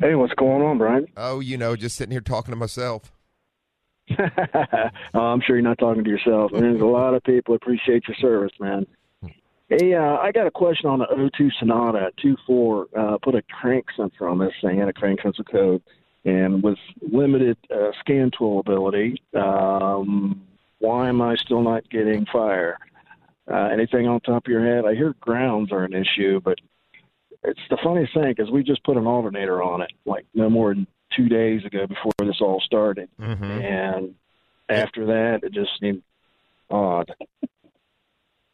[0.00, 1.06] Hey, what's going on, Brian?
[1.16, 3.12] Oh, you know, just sitting here talking to myself.
[4.18, 6.50] oh, I'm sure you're not talking to yourself.
[6.52, 8.86] There's a lot of people appreciate your service, man.
[9.68, 12.86] Hey, uh, I got a question on the O2 Sonata 2.4.
[12.96, 15.82] Uh, put a crank sensor on this thing and a crank sensor code,
[16.24, 20.42] and with limited uh, scan tool ability, um,
[20.78, 22.78] why am I still not getting fire?
[23.50, 24.84] Uh, anything on top of your head?
[24.86, 26.58] I hear grounds are an issue, but
[27.42, 30.72] it's the funniest thing because we just put an alternator on it like no more
[30.74, 30.86] than
[31.16, 33.44] two days ago before this all started, Mm-hmm.
[33.44, 34.14] and
[34.68, 36.02] after that it just seemed
[36.70, 37.12] odd.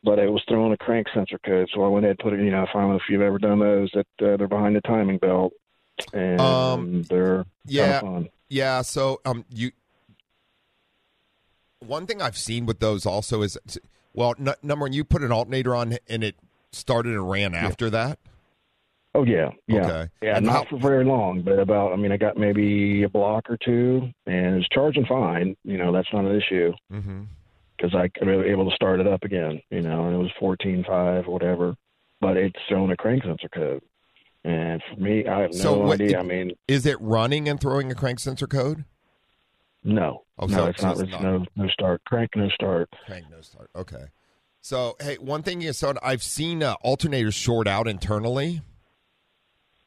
[0.03, 2.43] But it was throwing a crank sensor code, so I went ahead and put it.
[2.43, 3.91] You know, I don't know if you've ever done those.
[3.93, 5.53] That uh, they're behind the timing belt,
[6.13, 8.01] and Um, they're yeah.
[8.01, 8.29] kinda fun.
[8.49, 9.73] Yeah, so um, you.
[11.81, 13.59] One thing I've seen with those also is,
[14.17, 16.35] well, n- number one, you put an alternator on and it
[16.73, 18.19] started and ran after that.
[19.15, 20.09] Oh yeah, yeah, Okay.
[20.23, 20.37] yeah.
[20.37, 21.93] And not how- for very long, but about.
[21.93, 25.57] I mean, I got maybe a block or two, and it's charging fine.
[25.65, 27.23] You know, that's not an issue Mm-hmm.
[27.77, 29.63] because I could be able to start it up again.
[29.71, 31.75] You know, and it was fourteen five or whatever,
[32.21, 33.83] but it's throwing a crank sensor code.
[34.45, 36.19] And for me, I have no So what- idea.
[36.19, 38.85] it- I mean, Is it running and throwing a crank sensor code?
[39.87, 41.01] No, Oh, no, so- it's not.
[41.01, 41.23] it's not.
[41.23, 42.03] no, no start.
[42.05, 42.91] Crank, no start.
[43.07, 43.71] Crank no start.
[43.75, 44.05] Okay.
[44.61, 48.63] So hey, one thing is, so I've seen uh, alternators short out internally,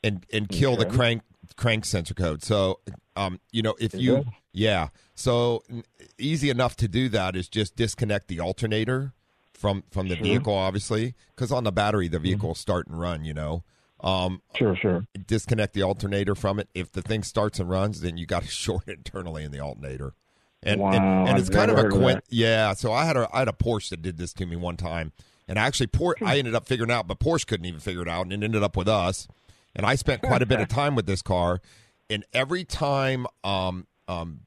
[0.04, 1.22] and and kill the crank
[1.58, 2.44] crank sensor code.
[2.44, 2.80] So,
[3.16, 5.84] um, you know, if you yeah, so n-
[6.18, 9.14] easy enough to do that is just disconnect the alternator
[9.54, 10.24] from from the Sure.
[10.24, 13.26] vehicle, obviously, because on the battery the vehicle will start and run.
[13.26, 13.64] You know,
[14.02, 15.06] um, Sure, sure.
[15.28, 16.70] disconnect the alternator from it.
[16.74, 19.60] If the thing starts and runs, then you got to short it internally in the
[19.60, 20.14] alternator.
[20.62, 22.24] And and, Wow, and it's kind of a heard of coin- that.
[22.30, 22.74] yeah.
[22.74, 25.14] So I had a I had a Porsche that did this to me one time,
[25.48, 28.24] and actually Por- I ended up figuring out, but Porsche couldn't even figure it out,
[28.24, 29.28] and it ended up with us.
[29.76, 31.62] And I spent quite a bit of time with this car,
[32.10, 34.42] and every time um um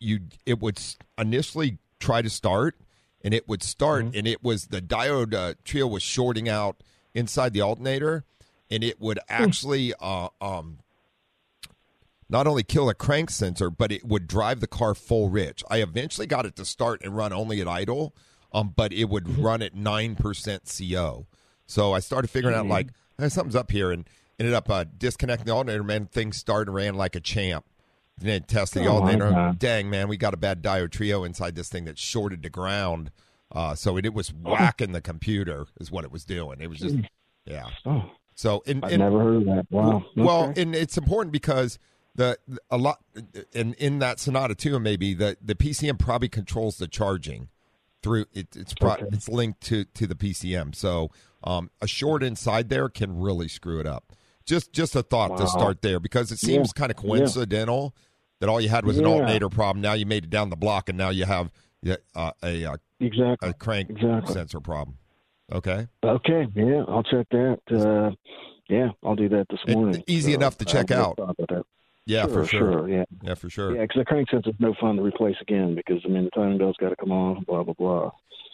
[0.00, 0.80] you it would
[1.16, 2.76] initially try to start,
[3.22, 4.18] and it would start, Mm-hmm.
[4.18, 6.82] and it was the diode uh, trio was shorting out
[7.14, 8.24] inside the alternator,
[8.70, 9.44] and it would Hmm.
[9.44, 10.78] actually uh, um
[12.28, 15.62] not only kill a crank sensor, but it would drive the car full rich.
[15.70, 18.14] I eventually got it to start and run only at idle,
[18.52, 19.42] um, but it would Mm-hmm.
[19.42, 21.26] run at nine percent CO.
[21.66, 22.66] So I started figuring Mm-hmm.
[22.66, 25.84] out like "Hey, something's up here, and ended up uh, disconnecting the alternator.
[25.84, 27.66] Man, things started and ran like a champ.
[28.18, 29.54] And then tested the Oh, alternator.
[29.58, 33.10] Dang man, we got a bad diode trio inside this thing that shorted to ground.
[33.52, 36.60] Uh, so it, it was whacking the computer, is what it was doing.
[36.60, 36.96] It was just,
[37.44, 37.66] yeah.
[37.84, 39.66] Oh, So and, I've and never heard of that.
[39.70, 40.04] Wow.
[40.16, 40.62] well, Okay.
[40.62, 41.78] and it's important because
[42.16, 42.36] the
[42.70, 42.98] a lot
[43.54, 47.48] and in that Sonata too, maybe the the PCM probably controls the charging
[48.02, 49.06] through it, it's pro, Okay.
[49.12, 50.74] it's linked to to the PCM.
[50.74, 51.10] So
[51.42, 54.12] um, a short inside there can really screw it up.
[54.44, 56.78] Just just a thought to start there because it seems Yeah.
[56.80, 57.94] kind of coincidental
[58.40, 59.80] that all you had was an alternator problem.
[59.80, 61.50] Now you made it down the block, and now you have
[62.14, 63.48] uh, a, a exactly.
[63.48, 64.34] a crank Exactly.
[64.34, 64.98] sensor problem.
[65.52, 65.86] Okay.
[66.02, 67.58] Okay, yeah, I'll check that.
[67.70, 68.14] Uh,
[68.68, 70.02] yeah, I'll do that this morning.
[70.06, 71.18] easy So, enough to check out.
[71.20, 71.64] on with that.
[72.06, 72.88] Yeah, sure, for sure.
[72.88, 73.74] Yeah, Yeah, for sure.
[73.74, 76.58] yeah, because the crank sensor's no fun to replace again because I mean the timing
[76.58, 77.44] belt's got to come on.
[77.44, 78.10] Blah blah blah.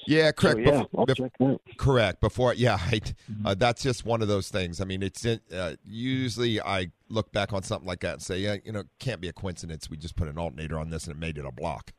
[0.06, 0.60] Yeah, correct.
[0.66, 1.58] So, yeah, Bef- I'll bef- check that.
[1.76, 2.20] Correct.
[2.20, 3.00] Before, yeah, I,
[3.44, 4.80] uh, that's just one of those things.
[4.80, 8.56] I mean, it's uh, usually I look back on something like that and say, yeah,
[8.64, 9.90] you know, it can't be a coincidence.
[9.90, 11.92] We just put an alternator on this and it made it a block.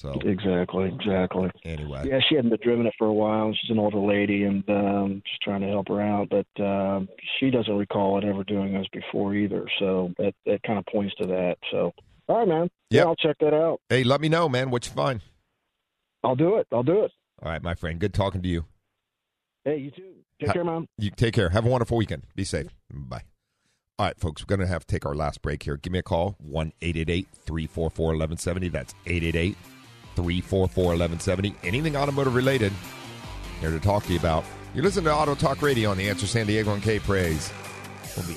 [0.00, 1.50] So Exactly, exactly.
[1.66, 3.52] anyway, Yeah, she hadn't been driven it for a while.
[3.52, 6.30] She's an older lady, and um, just trying to help her out.
[6.30, 7.06] But um,
[7.38, 9.66] she doesn't recall it ever doing this before either.
[9.78, 11.56] So that that kind of points to that.
[11.70, 11.92] So,
[12.28, 12.70] all right, man.
[12.88, 13.80] Yeah, I'll check that out.
[13.90, 14.70] hey, let me know, man.
[14.70, 15.20] What you find?
[16.24, 16.66] I'll do it.
[16.72, 17.12] I'll do it.
[17.42, 17.98] All right, my friend.
[17.98, 18.64] Good talking to you.
[19.66, 20.14] Hey, you too.
[20.40, 20.86] Take Ha- care, man.
[20.96, 21.50] You take care.
[21.50, 22.22] Have a wonderful weekend.
[22.34, 22.68] Be safe.
[22.90, 23.24] Bye.
[23.98, 25.76] All right, folks, we're going to have to take our last break here.
[25.76, 28.68] Give me a call, 1 344 1170.
[28.70, 29.56] That's 888
[30.16, 31.54] 344 1170.
[31.62, 32.72] Anything automotive related,
[33.60, 34.44] here to talk to you about.
[34.74, 37.52] You're listening to Auto Talk Radio on the Answer San Diego and K Praise.
[38.16, 38.36] We'll be.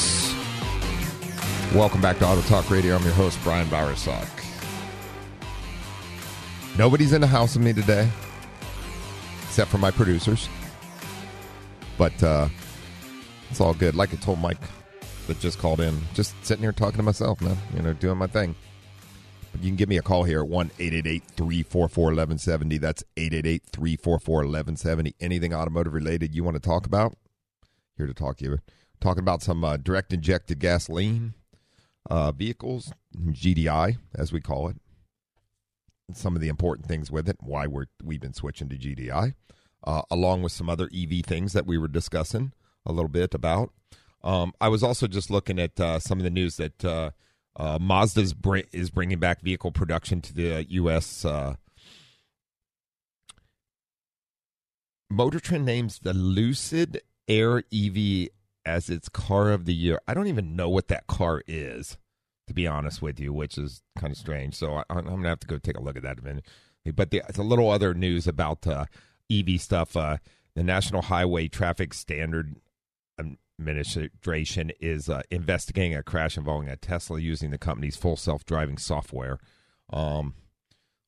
[1.73, 2.97] Welcome back to Auto Talk Radio.
[2.97, 4.27] I'm your host, Brian Bowersock.
[6.77, 8.09] Nobody's in the house with me today,
[9.43, 10.49] except for my producers.
[11.97, 12.49] But uh,
[13.49, 13.95] it's all good.
[13.95, 14.59] Like I told Mike
[15.27, 17.55] that just called in, just sitting here talking to myself, man.
[17.73, 18.53] You know, doing my thing.
[19.61, 22.77] You can give me a call here at 1 344 1170.
[22.79, 25.15] That's 888 344 1170.
[25.21, 27.15] Anything automotive related you want to talk about?
[27.95, 28.57] Here to talk to you.
[28.99, 31.33] Talking about some uh, direct injected gasoline
[32.09, 34.77] uh, vehicles, GDI, as we call it.
[36.13, 39.35] Some of the important things with it, why we're, we've been switching to GDI,
[39.85, 42.51] uh, along with some other EV things that we were discussing
[42.85, 43.71] a little bit about.
[44.23, 47.11] Um, I was also just looking at uh, some of the news that uh,
[47.55, 48.21] uh, Mazda
[48.71, 51.25] is bringing back vehicle production to the U.S.
[51.25, 51.55] Uh,
[55.09, 58.29] Motor Trend names the Lucid Air EV
[58.65, 59.99] as its car of the year.
[60.07, 61.97] I don't even know what that car is,
[62.47, 64.55] to be honest with you, which is kind of strange.
[64.55, 66.45] So I, am to have to go take a look at that in a minute.
[66.95, 68.85] But the, it's a little other news about uh,
[69.31, 69.95] EV stuff.
[69.95, 70.17] Uh,
[70.55, 72.55] the National Highway Traffic Standard
[73.59, 79.37] administration is uh, investigating a crash involving a Tesla using the company's full self-driving software.
[79.93, 80.33] Um,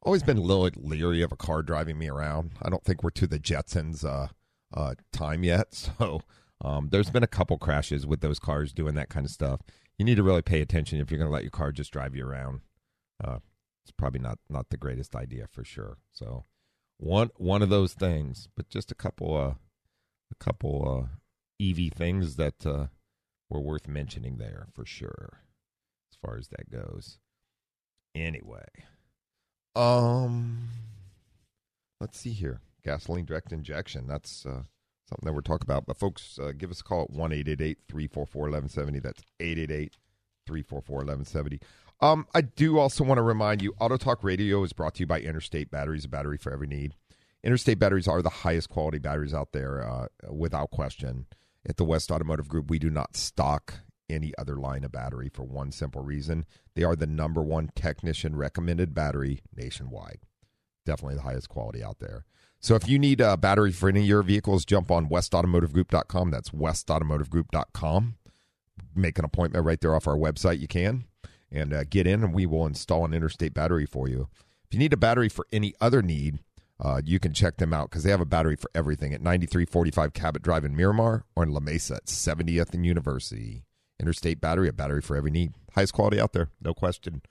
[0.03, 2.51] always been a little leery of a car driving me around.
[2.61, 4.27] I don't think we're to the Jetsons uh,
[4.73, 6.21] uh, time yet, so
[6.63, 9.61] um, there's been a couple crashes with those cars doing that kind of stuff.
[9.97, 12.15] You need to really pay attention if you're going to let your car just drive
[12.15, 12.61] you around.
[13.23, 13.39] Uh,
[13.83, 15.97] it's probably not not the greatest idea for sure.
[16.11, 16.45] So
[16.97, 19.55] one one of those things, but just a couple uh,
[20.31, 22.87] a couple uh, EV things that uh,
[23.49, 25.41] were worth mentioning there for sure,
[26.11, 27.19] as far as that goes.
[28.15, 28.67] Anyway,
[29.75, 30.69] um,
[31.99, 32.61] let's see here.
[32.83, 34.07] Gasoline direct injection.
[34.07, 34.63] That's uh,
[35.13, 35.85] something that we're talking about.
[35.85, 38.47] But folks, uh, give us a call at one eight eight eight three four four
[38.47, 38.99] eleven seventy.
[38.99, 39.97] That's eight eight eight
[40.47, 41.59] three four four eleven seventy.
[42.01, 45.07] Um, I do also want to remind you, Auto Talk Radio is brought to you
[45.07, 46.95] by Interstate Batteries, a battery for every need.
[47.43, 51.27] Interstate batteries are the highest quality batteries out there, uh, without question.
[51.65, 53.75] At the West Automotive Group, we do not stock
[54.09, 56.45] any other line of battery for one simple reason.
[56.75, 60.19] They are the number one technician recommended battery nationwide.
[60.85, 62.25] Definitely the highest quality out there.
[62.63, 66.31] So if you need a battery for any of your vehicles, jump on westautomotivegroup.com.
[66.31, 68.15] That's westautomotivegroup.com.
[68.95, 70.59] Make an appointment right there off our website.
[70.61, 71.03] You can
[71.51, 74.29] and uh, get in, and we will install an interstate battery for you.
[74.65, 76.39] If you need a battery for any other need,
[76.79, 80.13] uh, you can check them out because they have a battery for everything at 9345
[80.13, 83.65] Cabot Drive in Miramar or in La Mesa at 70th and University.
[83.99, 85.53] Interstate battery, a battery for every need.
[85.75, 87.21] Highest quality out there, no question.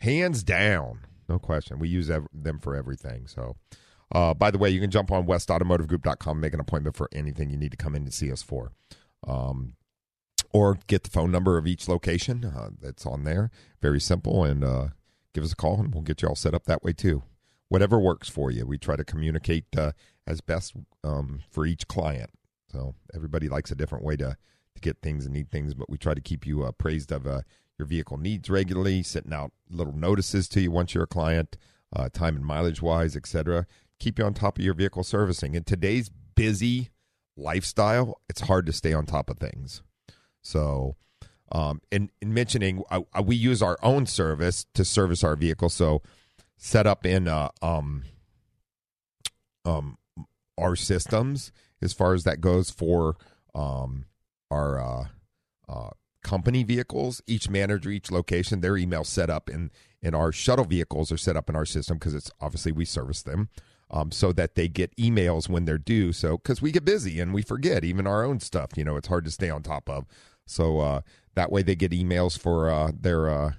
[0.00, 1.78] Hands down, no question.
[1.78, 3.26] We use ev- them for everything.
[3.26, 3.56] So,
[4.14, 7.56] uh, by the way, you can jump on westautomotivegroup.com, make an appointment for anything you
[7.56, 8.72] need to come in to see us for.
[9.26, 9.74] Um,
[10.52, 13.50] or get the phone number of each location uh, that's on there.
[13.82, 14.44] Very simple.
[14.44, 14.88] And uh,
[15.32, 17.24] give us a call and we'll get you all set up that way too
[17.74, 18.64] whatever works for you.
[18.64, 19.92] We try to communicate uh,
[20.28, 22.30] as best um, for each client.
[22.70, 24.36] So everybody likes a different way to,
[24.74, 27.42] to get things and need things, but we try to keep you appraised of uh,
[27.76, 31.56] your vehicle needs regularly, sending out little notices to you once you're a client,
[31.94, 33.66] uh, time and mileage wise, etc.
[34.00, 35.54] Keep you on top of your vehicle servicing.
[35.54, 36.90] In today's busy
[37.36, 39.82] lifestyle, it's hard to stay on top of things.
[40.42, 40.96] So,
[41.52, 45.68] um, in, in mentioning, uh, uh, we use our own service to service our vehicle.
[45.68, 46.02] So,
[46.56, 48.04] set up in uh, um,
[49.64, 49.98] um,
[50.58, 51.52] our systems
[51.82, 53.16] as far as that goes for
[53.54, 54.06] um,
[54.50, 55.04] our uh,
[55.68, 55.90] uh,
[56.22, 57.22] company vehicles.
[57.26, 59.70] Each manager, each location, their email set up in
[60.02, 63.22] in our shuttle vehicles are set up in our system because it's obviously we service
[63.22, 63.48] them.
[63.96, 66.12] Um, so that they get emails when they're due.
[66.12, 69.06] So, because we get busy and we forget even our own stuff, you know, it's
[69.06, 70.04] hard to stay on top of.
[70.46, 71.00] So uh,
[71.34, 73.52] that way they get emails for uh, their uh,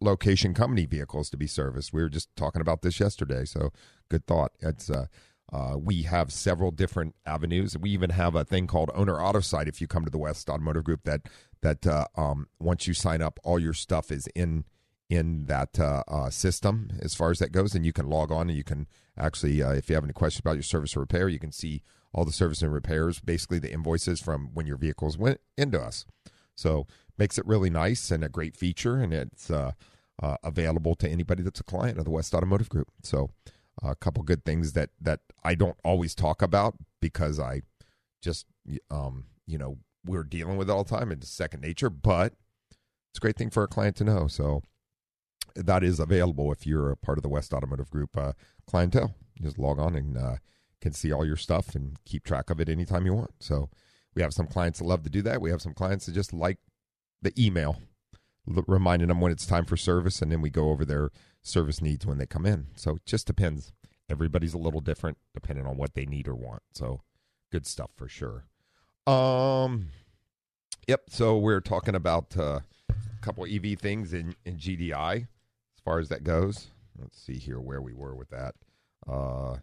[0.00, 1.92] location company vehicles to be serviced.
[1.92, 3.70] We were just talking about this yesterday, so
[4.08, 4.52] good thought.
[4.60, 5.06] It's uh,
[5.52, 7.76] uh, we have several different avenues.
[7.76, 9.68] We even have a thing called Owner Auto Site.
[9.68, 11.22] If you come to the West Automotive Group, that
[11.62, 14.64] that uh, um, once you sign up, all your stuff is in
[15.08, 18.48] in that uh, uh, system as far as that goes, and you can log on
[18.48, 21.28] and you can actually, uh, if you have any questions about your service or repair,
[21.28, 25.16] you can see all the service and repairs, basically the invoices from when your vehicles
[25.16, 26.04] went into us.
[26.54, 29.72] So makes it really nice and a great feature, and it's uh,
[30.22, 32.88] uh, available to anybody that's a client of the West Automotive Group.
[33.02, 33.30] So,
[33.80, 37.62] a couple good things that that I don't always talk about because I
[38.20, 38.46] just
[38.90, 41.12] um, you know we're dealing with it all the time.
[41.12, 42.34] It's second nature, but
[43.10, 44.26] it's a great thing for a client to know.
[44.26, 44.62] So
[45.66, 48.32] that is available if you're a part of the West Automotive Group uh,
[48.66, 49.14] clientele.
[49.40, 50.36] just log on and uh,
[50.80, 53.32] can see all your stuff and keep track of it anytime you want.
[53.40, 53.68] So
[54.14, 55.40] we have some clients that love to do that.
[55.40, 56.58] We have some clients that just like
[57.22, 57.80] the email,
[58.46, 61.10] reminding them when it's time for service, and then we go over their
[61.42, 62.68] service needs when they come in.
[62.74, 63.72] So it just depends.
[64.08, 66.62] Everybody's a little different depending on what they need or want.
[66.72, 67.02] So
[67.50, 68.44] good stuff for sure.
[69.06, 69.88] Um,
[70.86, 71.02] yep.
[71.10, 72.60] So we're talking about uh,
[72.90, 75.26] a couple EV things in in GDI
[75.88, 76.66] far as that goes.
[76.98, 78.54] Let's see here where we were with that.
[79.10, 79.56] Uh,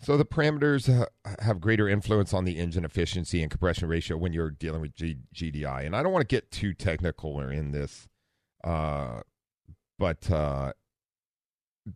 [0.00, 1.06] so the parameters uh,
[1.40, 5.18] have greater influence on the engine efficiency and compression ratio when you're dealing with G-
[5.34, 5.84] GDI.
[5.84, 8.06] And I don't want to get too technical in this,
[8.62, 9.22] uh,
[9.98, 10.72] but uh,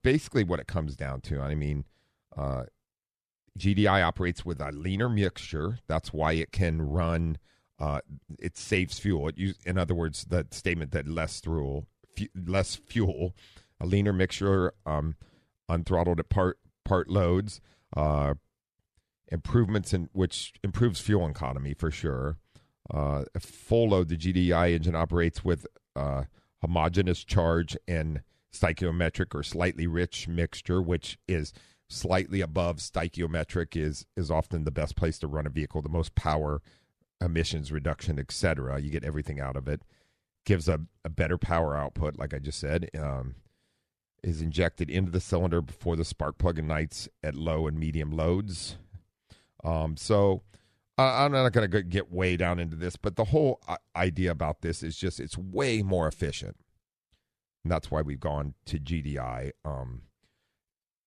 [0.03, 1.85] basically what it comes down to, I mean,
[2.37, 2.65] uh,
[3.57, 5.79] GDI operates with a leaner mixture.
[5.87, 7.39] That's why it can run.
[7.81, 8.01] Uh,
[8.39, 9.29] it saves fuel.
[9.29, 11.87] It use, in other words, the statement that less fuel,
[12.35, 13.35] less fuel,
[13.81, 15.17] a leaner mixture, um,
[15.69, 17.61] unthrottled at part part loads
[17.97, 18.35] uh,
[19.29, 22.37] improvements in which improves fuel economy for sure.
[22.93, 26.25] Uh, full load, the GDI engine operates with uh,
[26.61, 28.23] homogeneous charge and
[28.53, 31.53] stoichiometric or slightly rich mixture, which is
[31.89, 36.15] slightly above stoichiometric is is often the best place to run a vehicle, the most
[36.15, 36.61] power,
[37.21, 38.81] emissions reduction, etc.
[38.81, 39.83] You get everything out of it.
[40.47, 42.89] Gives a, a better power output, like I just said.
[42.99, 43.37] Um,
[44.23, 48.77] is injected into the cylinder before the spark plug ignites at low and medium loads.
[49.65, 50.43] Um, so
[50.99, 54.31] uh, I'm not going to get way down into this, but the whole uh, idea
[54.31, 56.57] about this is just it's way more efficient.
[57.65, 59.53] And that's why we've gone to GDI.
[59.65, 60.03] Um,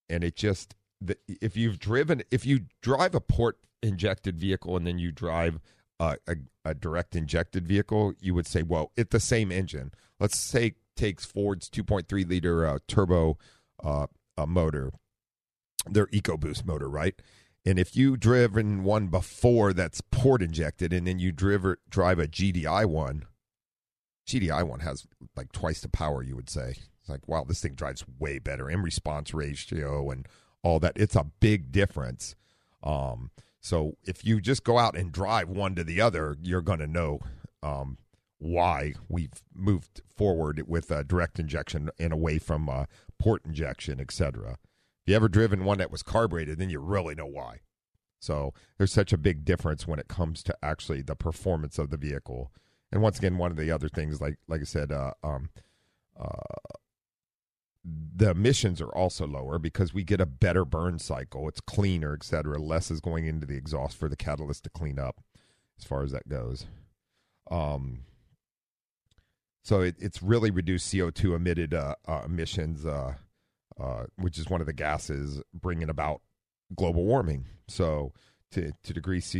[0.08, 4.86] and it just the, if you've driven if you drive a port injected vehicle and
[4.86, 5.60] then you drive
[6.00, 6.16] a,
[6.64, 9.92] a, direct injected vehicle, you would say, well, it's the same engine.
[10.18, 13.38] Let's say takes Ford's 2.3 liter uh, turbo
[13.82, 14.92] uh, uh, motor,
[15.88, 17.20] their EcoBoost motor, right?
[17.66, 22.26] And if you driven one before that's port injected, and then you drive drive a
[22.26, 23.24] GDI one,
[24.26, 26.22] GDI one has like twice the power.
[26.22, 30.28] You would say it's like, wow, this thing drives way better in response ratio and
[30.62, 30.92] all that.
[30.96, 32.34] It's a big difference.
[32.82, 33.30] Um,
[33.64, 36.86] so if you just go out and drive one to the other, you're going to
[36.86, 37.20] know
[37.62, 37.96] um,
[38.36, 42.84] why we've moved forward with uh, direct injection and away from uh,
[43.18, 44.50] port injection, etc.
[44.50, 44.58] If
[45.06, 47.60] you ever driven one that was carbureted, then you really know why.
[48.20, 51.96] So there's such a big difference when it comes to actually the performance of the
[51.96, 52.52] vehicle.
[52.92, 55.48] And once again, one of the other things, like like I said, uh, um,
[56.20, 56.76] uh,
[57.84, 61.48] the emissions are also lower because we get a better burn cycle.
[61.48, 62.58] It's cleaner, et cetera.
[62.58, 65.20] Less is going into the exhaust for the catalyst to clean up,
[65.78, 66.66] as far as that goes.
[67.50, 68.00] Um,
[69.62, 73.14] so it, it's really reduced CO2 emitted uh, uh, emissions, uh,
[73.78, 76.22] uh, which is one of the gases bringing about
[76.74, 77.46] global warming.
[77.68, 78.12] So
[78.52, 79.34] to to decrease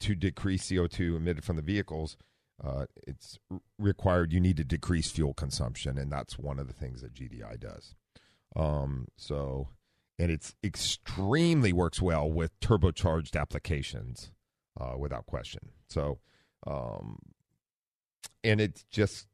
[0.00, 2.16] to decrease CO2 emitted from the vehicles,
[2.62, 3.38] uh, it's
[3.78, 7.58] required you need to decrease fuel consumption, and that's one of the things that GDI
[7.58, 7.94] does.
[8.54, 9.68] Um, so,
[10.18, 14.32] and it's extremely works well with turbocharged applications,
[14.78, 15.70] uh, without question.
[15.88, 16.18] So,
[16.66, 17.18] um,
[18.44, 19.26] and it just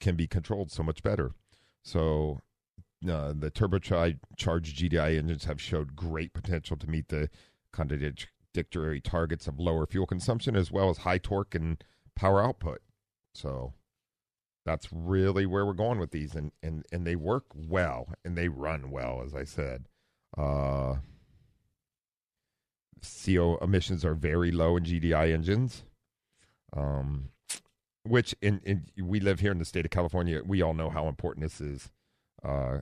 [0.00, 1.32] can be controlled so much better.
[1.82, 2.40] So
[3.08, 7.30] uh, the turbocharged GDI engines have showed great potential to meet the
[7.72, 11.82] contradictory targets of lower fuel consumption as well as high torque and
[12.16, 12.80] power output.
[13.34, 13.74] So
[14.64, 18.48] that's really where we're going with these, and and and they work well and they
[18.48, 19.86] run well, as I said.
[20.36, 20.96] Uh,
[23.24, 25.84] CO emissions are very low in GDI engines.
[26.76, 27.28] Um,
[28.04, 31.08] which in, in we live here in the state of California, we all know how
[31.08, 31.90] important this is.
[32.44, 32.80] Uh,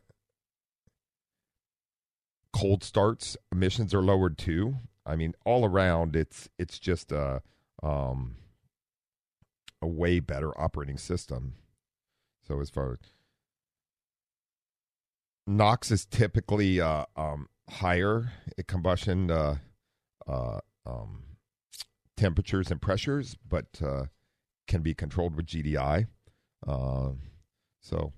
[2.52, 4.76] cold starts emissions are lowered too.
[5.06, 7.42] I mean, all around, it's it's just a
[7.82, 8.36] um,
[9.82, 11.54] a way better operating system.
[12.46, 12.98] So as far as
[15.46, 19.56] NOx is typically uh, um, higher at combustion uh,
[20.26, 21.24] uh, um,
[22.16, 24.04] temperatures and pressures, but uh,
[24.68, 26.06] can be controlled with GDI.
[26.66, 27.10] Uh,
[27.80, 28.12] so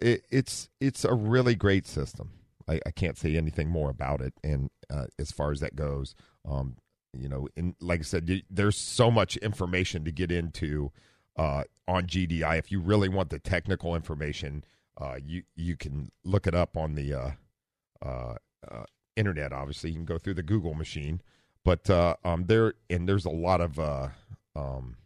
[0.00, 2.30] it, it's it's a really great system.
[2.66, 4.32] I, I, can't say anything more about it.
[4.42, 6.14] And uh, as far as that goes,
[6.48, 6.76] um,
[7.20, 10.92] you know, and like I said, there's so much information to get into
[11.36, 12.58] uh, on GDI.
[12.58, 14.64] If you really want the technical information,
[14.98, 17.30] uh, you you can look it up on the uh,
[18.04, 18.34] uh,
[18.70, 18.84] uh,
[19.16, 19.52] internet.
[19.52, 21.20] Obviously, you can go through the Google machine,
[21.64, 23.78] but um, there and there's a lot of
[24.54, 24.96] um,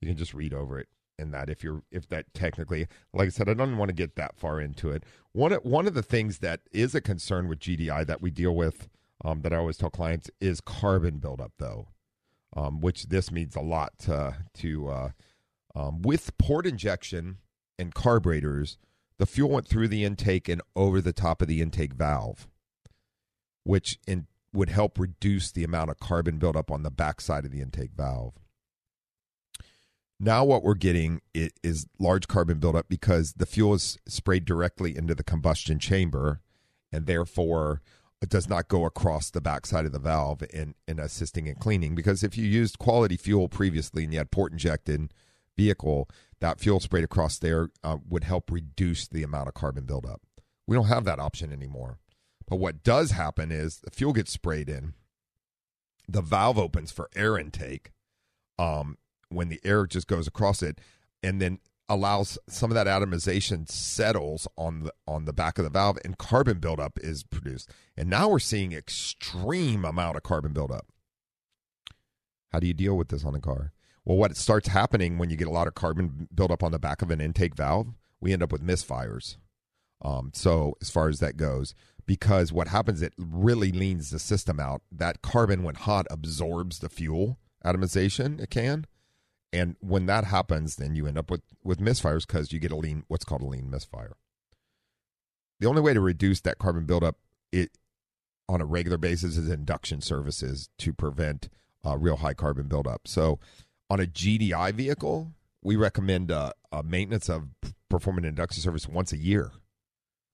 [0.00, 3.30] you can just read over it and that if you're if that technically like I
[3.30, 5.04] said I don't want to get that far into it.
[5.32, 8.88] One one of the things that is a concern with GDI that we deal with
[9.24, 11.88] um, that I always tell clients is carbon buildup though.
[12.56, 15.10] Um, which this means a lot to to uh,
[15.74, 17.38] um, with port injection
[17.78, 18.78] and carburetors,
[19.18, 22.48] the fuel went through the intake and over the top of the intake valve,
[23.64, 27.60] which in, would help reduce the amount of carbon buildup on the backside of the
[27.60, 28.34] intake valve
[30.18, 35.14] Now what we're getting is large carbon buildup because the fuel is sprayed directly into
[35.14, 36.40] the combustion chamber,
[36.90, 37.82] and therefore
[38.26, 41.94] does not go across the backside of the valve in, in assisting in cleaning.
[41.94, 45.12] Because if you used quality fuel previously and you had port injected
[45.56, 46.08] vehicle,
[46.40, 50.20] that fuel sprayed across there uh, would help reduce the amount of carbon buildup.
[50.66, 51.98] We don't have that option anymore.
[52.48, 54.94] But what does happen is the fuel gets sprayed in,
[56.08, 57.92] the valve opens for air intake.
[58.58, 58.96] Um,
[59.28, 60.80] when the air just goes across it,
[61.22, 61.58] and then
[61.88, 66.18] allows some of that atomization settles on the on the back of the valve and
[66.18, 67.70] carbon buildup is produced.
[67.96, 70.86] And now we're seeing extreme amount of carbon buildup.
[72.52, 73.72] How do you deal with this on a car?
[74.04, 77.02] Well, what starts happening when you get a lot of carbon buildup on the back
[77.02, 77.88] of an intake valve,
[78.20, 79.36] we end up with misfires.
[80.00, 81.74] Um, so as far as that goes,
[82.06, 84.80] because what happens, it really leans the system out.
[84.90, 88.40] That carbon, when hot, absorbs the fuel atomization.
[88.40, 88.86] It can,
[89.52, 92.76] and when that happens, then you end up with with misfires because you get a
[92.76, 94.16] lean, what's called a lean misfire.
[95.60, 97.16] The only way to reduce that carbon buildup
[97.50, 97.70] it
[98.48, 101.48] on a regular basis is induction services to prevent
[101.84, 103.06] uh, real high carbon buildup.
[103.06, 103.38] So,
[103.90, 105.32] on a GDI vehicle,
[105.62, 107.48] we recommend uh, a maintenance of
[107.88, 109.52] performing induction service once a year,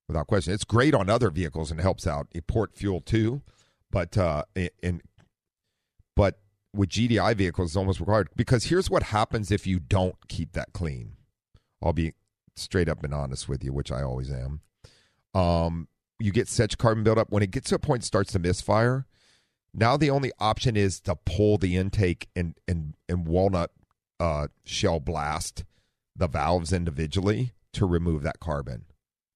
[0.09, 0.53] without question.
[0.53, 2.27] It's great on other vehicles and helps out.
[2.33, 3.43] It port fuel too,
[3.91, 4.45] but uh,
[4.83, 5.03] in
[6.75, 10.73] with GDI vehicles is almost required because here's what happens if you don't keep that
[10.73, 11.13] clean.
[11.83, 12.13] I'll be
[12.57, 14.61] straight up and honest with you, which I always am.
[15.35, 19.07] Um, you get such carbon buildup when it gets to a point starts to misfire.
[19.73, 23.71] Now the only option is to pull the intake and and and walnut
[24.21, 25.65] uh, shell blast
[26.17, 28.85] the valves individually to remove that carbon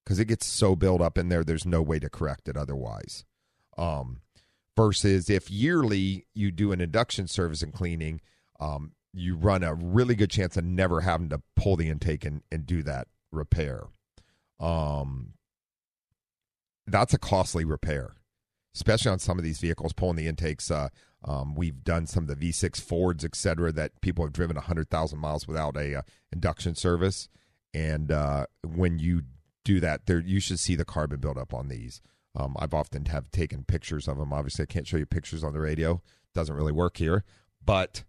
[0.05, 1.43] because it gets so built up in there.
[1.43, 3.24] There's no way to correct it otherwise.
[3.76, 4.20] Um,
[4.79, 8.20] versus if yearly you do an induction service and cleaning,
[8.61, 12.43] um, you run a really good chance of never having to pull the intake and,
[12.53, 13.87] and do that repair.
[14.61, 15.33] Um,
[16.87, 18.14] that's a costly repair,
[18.72, 20.70] especially on some of these vehicles pulling the intakes.
[20.70, 20.91] Uh,
[21.24, 25.18] um, we've done some of the V6 Fords, et cetera, that people have driven 100,000
[25.18, 26.03] miles without a uh,
[26.33, 27.29] induction service.
[27.74, 29.22] And uh, when you
[29.64, 32.01] do that, there you should see the carbon buildup on these.
[32.37, 34.33] Um, I've often have taken pictures of them.
[34.33, 36.03] Obviously, I can't show you pictures on the radio;
[36.35, 37.24] doesn't really work here.
[37.64, 38.05] But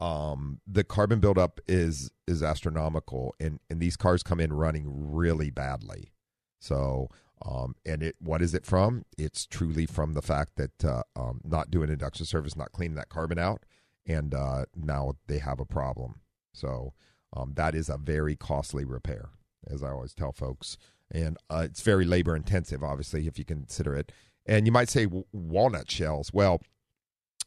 [0.00, 5.50] um, the carbon buildup is is astronomical, and and these cars come in running really
[5.50, 6.12] badly.
[6.58, 7.08] So,
[7.44, 9.04] um, and it what is it from?
[9.16, 13.08] It's truly from the fact that uh, um, not doing induction service, not cleaning that
[13.10, 13.64] carbon out,
[14.06, 16.20] and uh, now they have a problem.
[16.52, 16.94] So
[17.34, 19.30] um, that is a very costly repair,
[19.68, 20.76] as I always tell folks
[21.12, 24.10] and uh, it's very labor intensive, obviously, if you consider it.
[24.46, 26.32] And you might say w- walnut shells.
[26.32, 26.60] Well,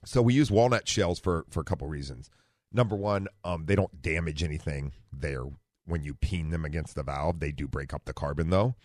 [0.05, 2.29] so we use walnut shells for for a couple reasons.
[2.71, 5.45] Number one, um, they don't damage anything there
[5.85, 7.39] when you peen them against the valve.
[7.39, 8.75] They do break up the carbon though.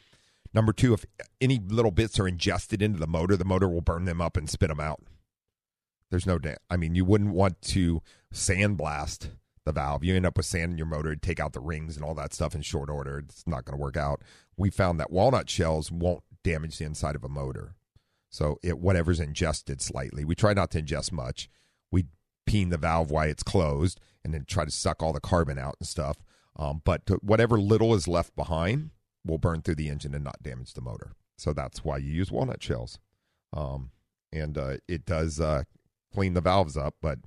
[0.52, 1.04] Number two, if
[1.40, 4.50] any little bits are ingested into the motor, the motor will burn them up and
[4.50, 5.00] spit them out.
[6.10, 6.56] There's no damn.
[6.68, 8.02] I mean, you wouldn't want to
[8.34, 9.30] sandblast
[9.64, 10.02] the valve.
[10.02, 12.34] You end up with sand in your motor, take out the rings and all that
[12.34, 13.18] stuff in short order.
[13.18, 14.22] It's not going to work out
[14.60, 17.76] we found that walnut shells won't damage the inside of a motor.
[18.28, 20.22] So it whatever's ingested slightly.
[20.22, 21.48] We try not to ingest much.
[21.90, 22.04] We
[22.44, 25.76] peen the valve while it's closed and then try to suck all the carbon out
[25.80, 26.18] and stuff.
[26.56, 28.90] Um, but whatever little is left behind
[29.24, 31.12] will burn through the engine and not damage the motor.
[31.38, 32.98] So that's why you use walnut shells.
[33.56, 33.92] Um,
[34.30, 35.62] and uh, it does uh,
[36.12, 37.18] clean the valves up, but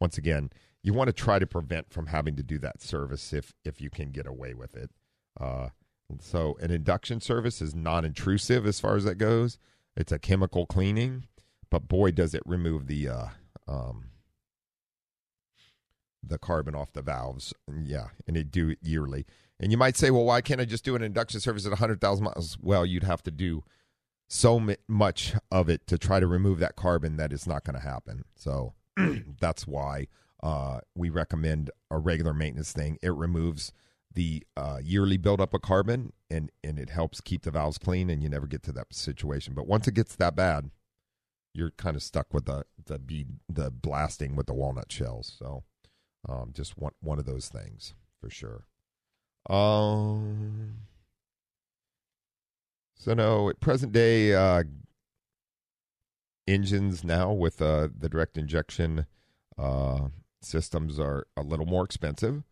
[0.00, 0.50] once again,
[0.84, 3.90] you want to try to prevent from having to do that service if if you
[3.90, 4.90] can get away with it.
[5.38, 5.70] Uh,
[6.20, 9.58] so an induction service is non-intrusive as far as that goes.
[9.96, 11.24] It's a chemical cleaning,
[11.70, 13.26] but boy, does it remove the uh,
[13.66, 14.10] um,
[16.28, 17.54] the carbon off the valves.
[17.68, 19.26] Yeah, and it do it yearly.
[19.58, 22.24] And you might say, well, why can't I just do an induction service at 100,000
[22.24, 22.58] miles?
[22.60, 23.64] Well, you'd have to do
[24.28, 27.88] so much of it to try to remove that carbon that it's not going to
[27.88, 28.24] happen.
[28.34, 28.74] So
[29.40, 30.08] that's why
[30.42, 32.98] uh, we recommend a regular maintenance thing.
[33.02, 33.72] It removes
[34.16, 38.22] the uh, yearly buildup of carbon and and it helps keep the valves clean and
[38.22, 39.54] you never get to that situation.
[39.54, 40.70] But once it gets that bad
[41.54, 45.34] you're kind of stuck with the the bead the blasting with the walnut shells.
[45.38, 45.64] So
[46.28, 48.64] um, just one one of those things for sure.
[49.48, 50.80] Um
[52.94, 54.64] so no at present day uh,
[56.46, 59.06] engines now with uh, the direct injection
[59.58, 60.08] uh,
[60.42, 62.42] systems are a little more expensive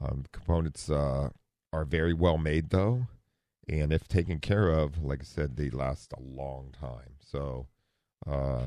[0.00, 1.30] um, components uh,
[1.72, 3.06] are very well made, though,
[3.68, 7.16] and if taken care of, like I said, they last a long time.
[7.20, 7.66] So,
[8.26, 8.66] uh,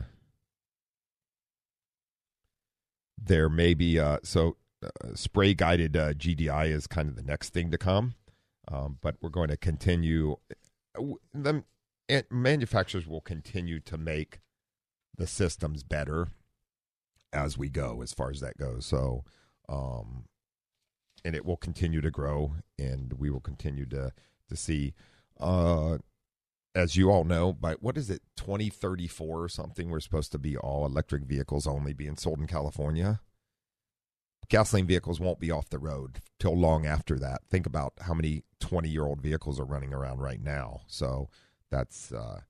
[3.24, 7.54] there may be uh, so uh, spray guided uh, GDI is kind of the next
[7.54, 8.16] thing to come,
[8.68, 10.38] um, but we're going to continue.
[11.34, 11.64] The
[12.30, 14.40] manufacturers will continue to make
[15.16, 16.30] the systems better
[17.32, 18.86] as we go, as far as that goes.
[18.86, 19.24] So,
[19.70, 20.26] um,
[21.24, 24.12] and it will continue to grow, and we will continue to
[24.50, 24.94] to see.
[25.40, 25.98] Uh,
[26.74, 30.56] as you all know, by what is it, 2034 or something, we're supposed to be
[30.56, 33.20] all electric vehicles only being sold in California.
[34.48, 37.42] Gasoline vehicles won't be off the road till long after that.
[37.50, 40.82] Think about how many 20 year old vehicles are running around right now.
[40.88, 41.30] So
[41.70, 42.42] that's uh,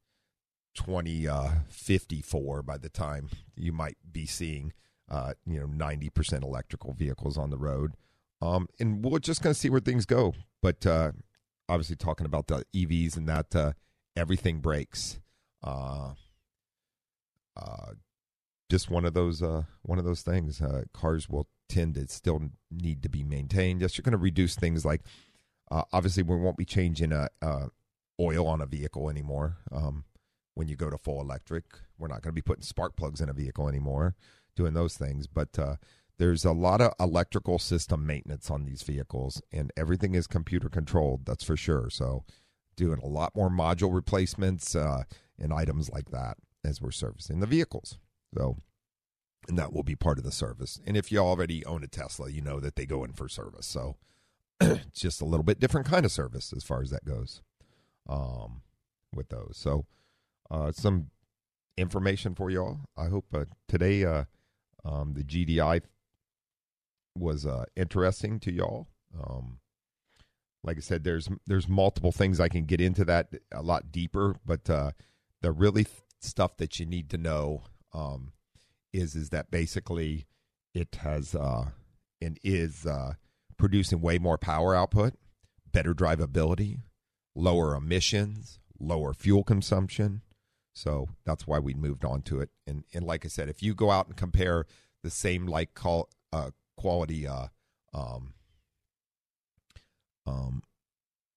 [0.76, 4.74] 2054 uh, by the time you might be seeing,
[5.10, 7.94] uh, you know, 90% electrical vehicles on the road.
[8.42, 10.34] Um, and we're just going to see where things go.
[10.62, 11.12] But uh,
[11.70, 13.74] obviously, talking about the EVs and that uh,
[14.16, 15.20] everything breaks.
[15.64, 16.14] Uh,
[17.56, 17.92] uh,
[18.70, 20.62] just one of those uh, one of those things.
[20.62, 23.82] Uh, cars will tend to still need to be maintained.
[23.82, 25.02] Yes, you're going to reduce things like
[25.94, 27.68] obviously we won't be changing a, uh,
[28.20, 29.56] oil on a vehicle anymore.
[29.72, 30.04] Um,
[30.54, 31.64] when you go to full electric,
[31.98, 34.16] we're not going to be putting spark plugs in a vehicle anymore,
[34.58, 35.28] doing those things.
[35.28, 35.58] But
[36.22, 41.26] there's a lot of electrical system maintenance on these vehicles, and everything is computer controlled.
[41.26, 41.90] That's for sure.
[41.90, 42.26] So
[42.76, 45.06] doing a lot more module replacements uh,
[45.40, 47.98] and items like that as we're servicing the vehicles.
[48.38, 48.58] So,
[49.50, 50.80] and that will be part of the service.
[50.86, 53.66] And if you already own a Tesla, you know that they go in for service.
[53.66, 53.98] So,
[54.62, 57.42] it's just a little bit different kind of service as far as that goes
[58.08, 58.62] um,
[59.12, 59.54] with those.
[59.56, 59.88] So,
[60.52, 61.10] uh, some
[61.78, 62.82] information for y'all.
[62.96, 64.26] I hope uh, today uh,
[64.86, 65.82] um, the GDI
[67.18, 68.88] was uh, interesting to y'all.
[69.20, 69.59] Um,
[70.64, 74.36] like I said, there's there's multiple things I can get into that a lot deeper,
[74.45, 74.91] but uh,
[75.41, 78.34] the really th- stuff that you need to know um,
[78.93, 80.28] is is that basically
[80.74, 81.72] it has uh,
[82.22, 83.14] and is uh,
[83.57, 85.14] producing way more power output,
[85.72, 86.82] better drivability,
[87.36, 90.22] lower emissions, lower fuel consumption.
[90.74, 92.49] So that's why we moved on to it.
[92.68, 94.66] And and like I said, if you go out and compare
[95.03, 96.51] the same like call, uh,
[96.82, 97.48] quality uh,
[97.94, 98.34] um,
[100.26, 100.64] um,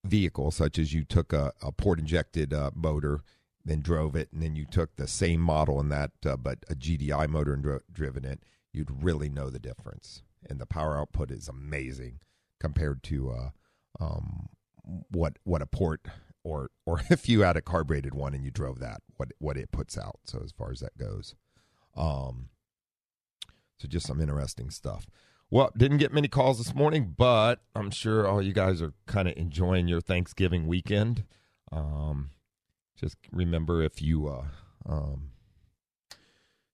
[0.03, 3.21] vehicle, such as you took a, a port injected uh, motor,
[3.63, 6.73] then drove it, and then you took the same model in that, uh, but a
[6.73, 8.43] GDI motor and dro- driven it,
[8.73, 10.23] you'd really know the difference.
[10.49, 12.19] And the power output is amazing
[12.59, 13.49] compared to uh,
[14.03, 14.49] um,
[15.11, 16.01] what what a port
[16.43, 19.71] or or if you had a carbureted one and you drove that, what what it
[19.71, 20.19] puts out.
[20.25, 21.35] So as far as that goes,
[21.95, 22.49] um,
[23.79, 25.07] so just some interesting stuff.
[25.55, 29.29] Well, didn't get many calls this morning, but I'm sure all you guys are kind
[29.29, 31.23] of enjoying your Thanksgiving weekend.
[31.71, 32.31] Um,
[32.99, 34.47] just remember if you uh,
[34.85, 35.29] um,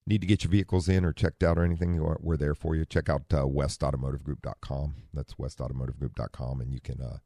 [0.07, 2.83] need to get your vehicles in or checked out or anything, we're there for you.
[2.83, 4.95] Check out uh, westautomotivegroup.com.
[5.13, 7.17] That's westautomotivegroup.com, and you can uh,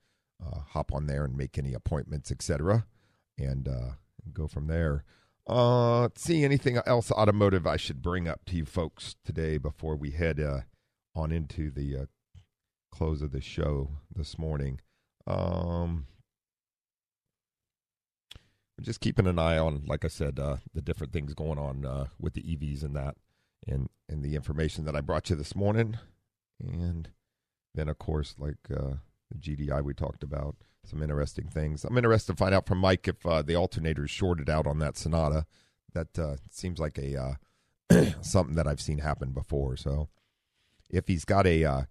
[0.45, 2.85] uh, hop on there and make any appointments, etc.,
[3.37, 3.91] and uh,
[4.33, 5.05] go from there.
[5.47, 10.11] Uh, see anything else automotive I should bring up to you folks today before we
[10.11, 10.59] head uh,
[11.15, 12.05] on into the uh,
[12.91, 14.79] close of the show this morning.
[15.27, 16.07] Um,
[18.81, 22.07] just keeping an eye on, like I said, uh, the different things going on uh,
[22.19, 23.15] with the EVs and that,
[23.67, 25.97] and and the information that I brought you this morning,
[26.59, 27.09] and
[27.73, 28.95] then of course, like uh,
[29.31, 30.55] the GDI we talked about,
[30.85, 31.83] some interesting things.
[31.83, 34.79] I'm interested to find out from Mike if uh, the alternator is shorted out on
[34.79, 35.45] that Sonata.
[35.93, 37.37] That uh, seems like a
[37.91, 39.77] uh, something that I've seen happen before.
[39.77, 40.09] So
[40.89, 41.81] if he's got a, uh,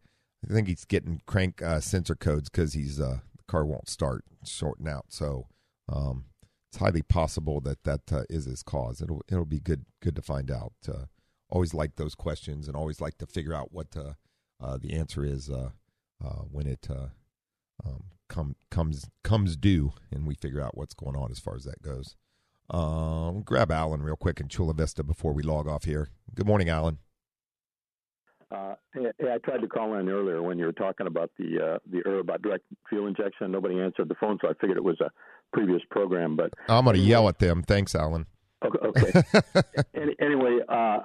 [0.48, 4.24] I think he's getting crank uh, sensor codes because he's uh, the car won't start
[4.44, 5.06] shorting out.
[5.08, 5.48] So
[5.88, 6.24] um,
[6.68, 9.00] it's highly possible that that uh, is his cause.
[9.00, 10.72] It'll it'll be good good to find out.
[10.88, 11.06] Uh,
[11.48, 14.14] always like those questions and always like to figure out what uh,
[14.60, 15.70] uh the answer is uh,
[16.24, 16.88] uh, when it
[17.84, 21.64] um, come comes comes due, and we figure out what's going on as far as
[21.64, 22.16] that goes.
[22.70, 26.08] Um, grab Alan real quick in Chula Vista before we log off here.
[26.34, 26.98] Good morning, Alan.
[28.54, 32.02] Uh, I tried to call in earlier when you were talking about the uh, the
[32.06, 33.50] error about direct fuel injection.
[33.50, 35.10] Nobody answered the phone, so I figured it was a
[35.52, 36.36] previous program.
[36.36, 37.62] But I'm going to yell at them.
[37.62, 38.26] Thanks, Alan.
[38.64, 38.78] Okay.
[38.86, 40.14] okay.
[40.20, 41.00] anyway, uh,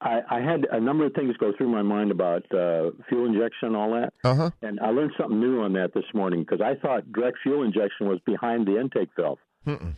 [0.00, 3.68] I, I, had a number of things go through my mind about uh, fuel injection
[3.68, 4.50] and all that, uh-huh.
[4.62, 8.08] and I learned something new on that this morning because I thought direct fuel injection
[8.08, 9.38] was behind the intake valve.
[9.66, 9.94] Mm-mm.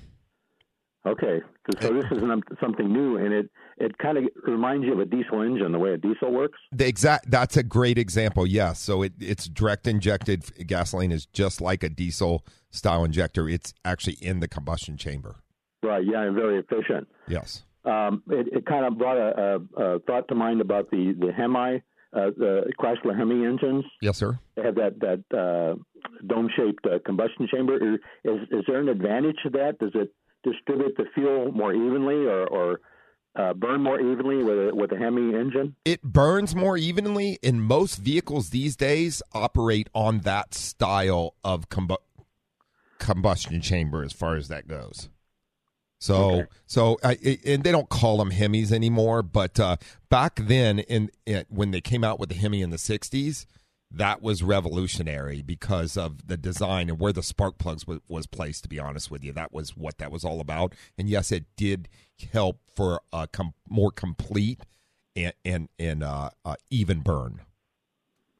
[1.06, 1.40] Okay,
[1.80, 2.22] so this is
[2.60, 5.92] something new, and it it kind of reminds you of a diesel engine, the way
[5.92, 6.58] a diesel works.
[6.72, 8.46] The exact that's a great example.
[8.46, 8.72] Yes, yeah.
[8.72, 13.50] so it it's direct injected gasoline is just like a diesel style injector.
[13.50, 15.36] It's actually in the combustion chamber.
[15.82, 16.04] Right.
[16.04, 17.06] Yeah, and very efficient.
[17.28, 17.64] Yes.
[17.84, 21.32] Um, it, it kind of brought a, a, a, thought to mind about the the
[21.32, 21.82] Hemi
[22.14, 23.84] uh, the Chrysler Hemi engines.
[24.00, 24.38] Yes, sir.
[24.56, 25.74] They have that that uh,
[26.26, 27.76] dome-shaped uh, combustion chamber.
[27.76, 29.78] Is is there an advantage to that?
[29.78, 30.10] Does it
[30.44, 32.80] distribute the fuel more evenly, or, or
[33.36, 35.74] uh, burn more evenly with a, with a Hemi engine?
[35.84, 41.96] It burns more evenly, and most vehicles these days operate on that style of combu-
[42.98, 45.08] combustion chamber as far as that goes.
[45.98, 46.46] So, Okay.
[46.66, 49.22] so, I, and they don't call them Hemis anymore.
[49.22, 49.76] But uh,
[50.10, 53.46] back then, in, in when they came out with the Hemi in the '60s,
[53.90, 58.64] that was revolutionary because of the design and where the spark plugs was, was placed.
[58.64, 60.74] To be honest with you, that was what that was all about.
[60.98, 61.88] And yes, it did
[62.32, 64.60] help for a com- more complete
[65.16, 67.42] and and, and uh, uh, even burn,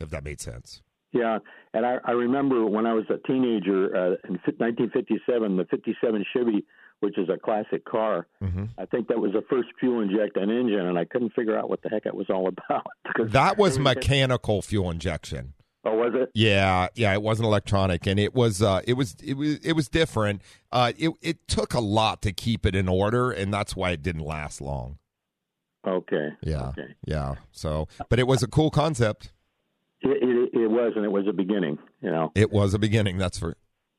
[0.00, 0.82] if that made sense.
[1.12, 1.38] Yeah,
[1.72, 6.24] and I, I remember when I was a teenager uh, in fi- 1957, the 57
[6.32, 6.64] Chevy,
[7.04, 8.26] which is a classic car.
[8.42, 8.64] Mm-hmm.
[8.78, 11.82] I think that was the first fuel injected engine, and I couldn't figure out what
[11.82, 12.86] the heck it was all about.
[13.30, 15.54] That was mechanical fuel injection.
[15.86, 16.30] Oh, was it?
[16.34, 19.88] Yeah, yeah, it wasn't electronic, and it was, uh, it was, it was, it was
[19.88, 20.40] different.
[20.72, 24.02] Uh, it it took a lot to keep it in order, and that's why it
[24.02, 24.96] didn't last long.
[25.86, 26.30] Okay.
[26.42, 26.94] Yeah, Okay.
[27.06, 27.34] yeah.
[27.52, 29.32] So, but it was a cool concept.
[30.00, 31.78] It, it, it was, and it was a beginning.
[32.00, 33.18] You know, It was a beginning.
[33.18, 33.54] That's for.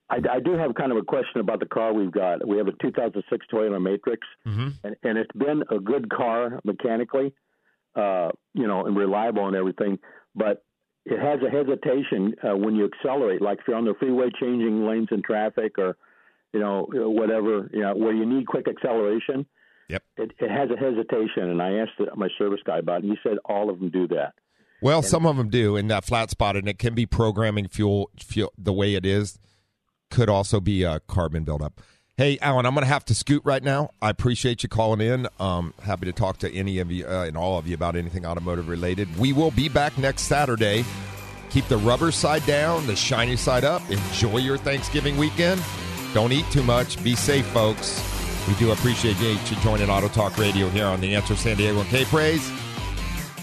[0.09, 2.47] I, I do have kind of a question about the car we've got.
[2.47, 4.73] We have a 2006 Toyota Matrix, Mhm.
[4.83, 7.33] and, and it's been a good car mechanically,
[7.95, 9.97] uh, you know, and reliable and everything.
[10.35, 10.63] But
[11.05, 14.85] it has a hesitation uh, when you accelerate, like if you're on the freeway changing
[14.85, 15.97] lanes in traffic, or
[16.53, 19.45] you know, whatever, you know, where you need quick acceleration.
[19.89, 20.03] Yep.
[20.17, 23.17] It, it has a hesitation, and I asked my service guy about it, and he
[23.27, 24.33] said all of them do that.
[24.81, 28.09] Well, some of them do in that flat spot, and it can be programming fuel,
[28.17, 29.37] fuel the way it is.
[30.11, 31.81] Could also be a carbon buildup.
[32.17, 33.89] Hey, Alan, I'm going to have to scoot right now.
[34.01, 35.27] I appreciate you calling in.
[35.37, 38.25] Um, happy to talk to any of you uh, and all of you about anything
[38.25, 39.17] automotive related.
[39.17, 40.85] We will be back next Saturday.
[41.49, 43.81] Keep the rubber side down, the shiny side up.
[43.89, 45.61] Enjoy your Thanksgiving weekend.
[46.13, 47.03] Don't eat too much.
[47.03, 48.01] Be safe, folks.
[48.47, 51.89] We do appreciate you joining Auto Talk Radio here on the Answer San Diego and
[51.89, 52.49] K Praise.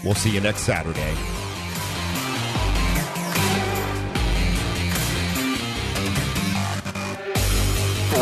[0.03, 1.13] We'll see you next Saturday.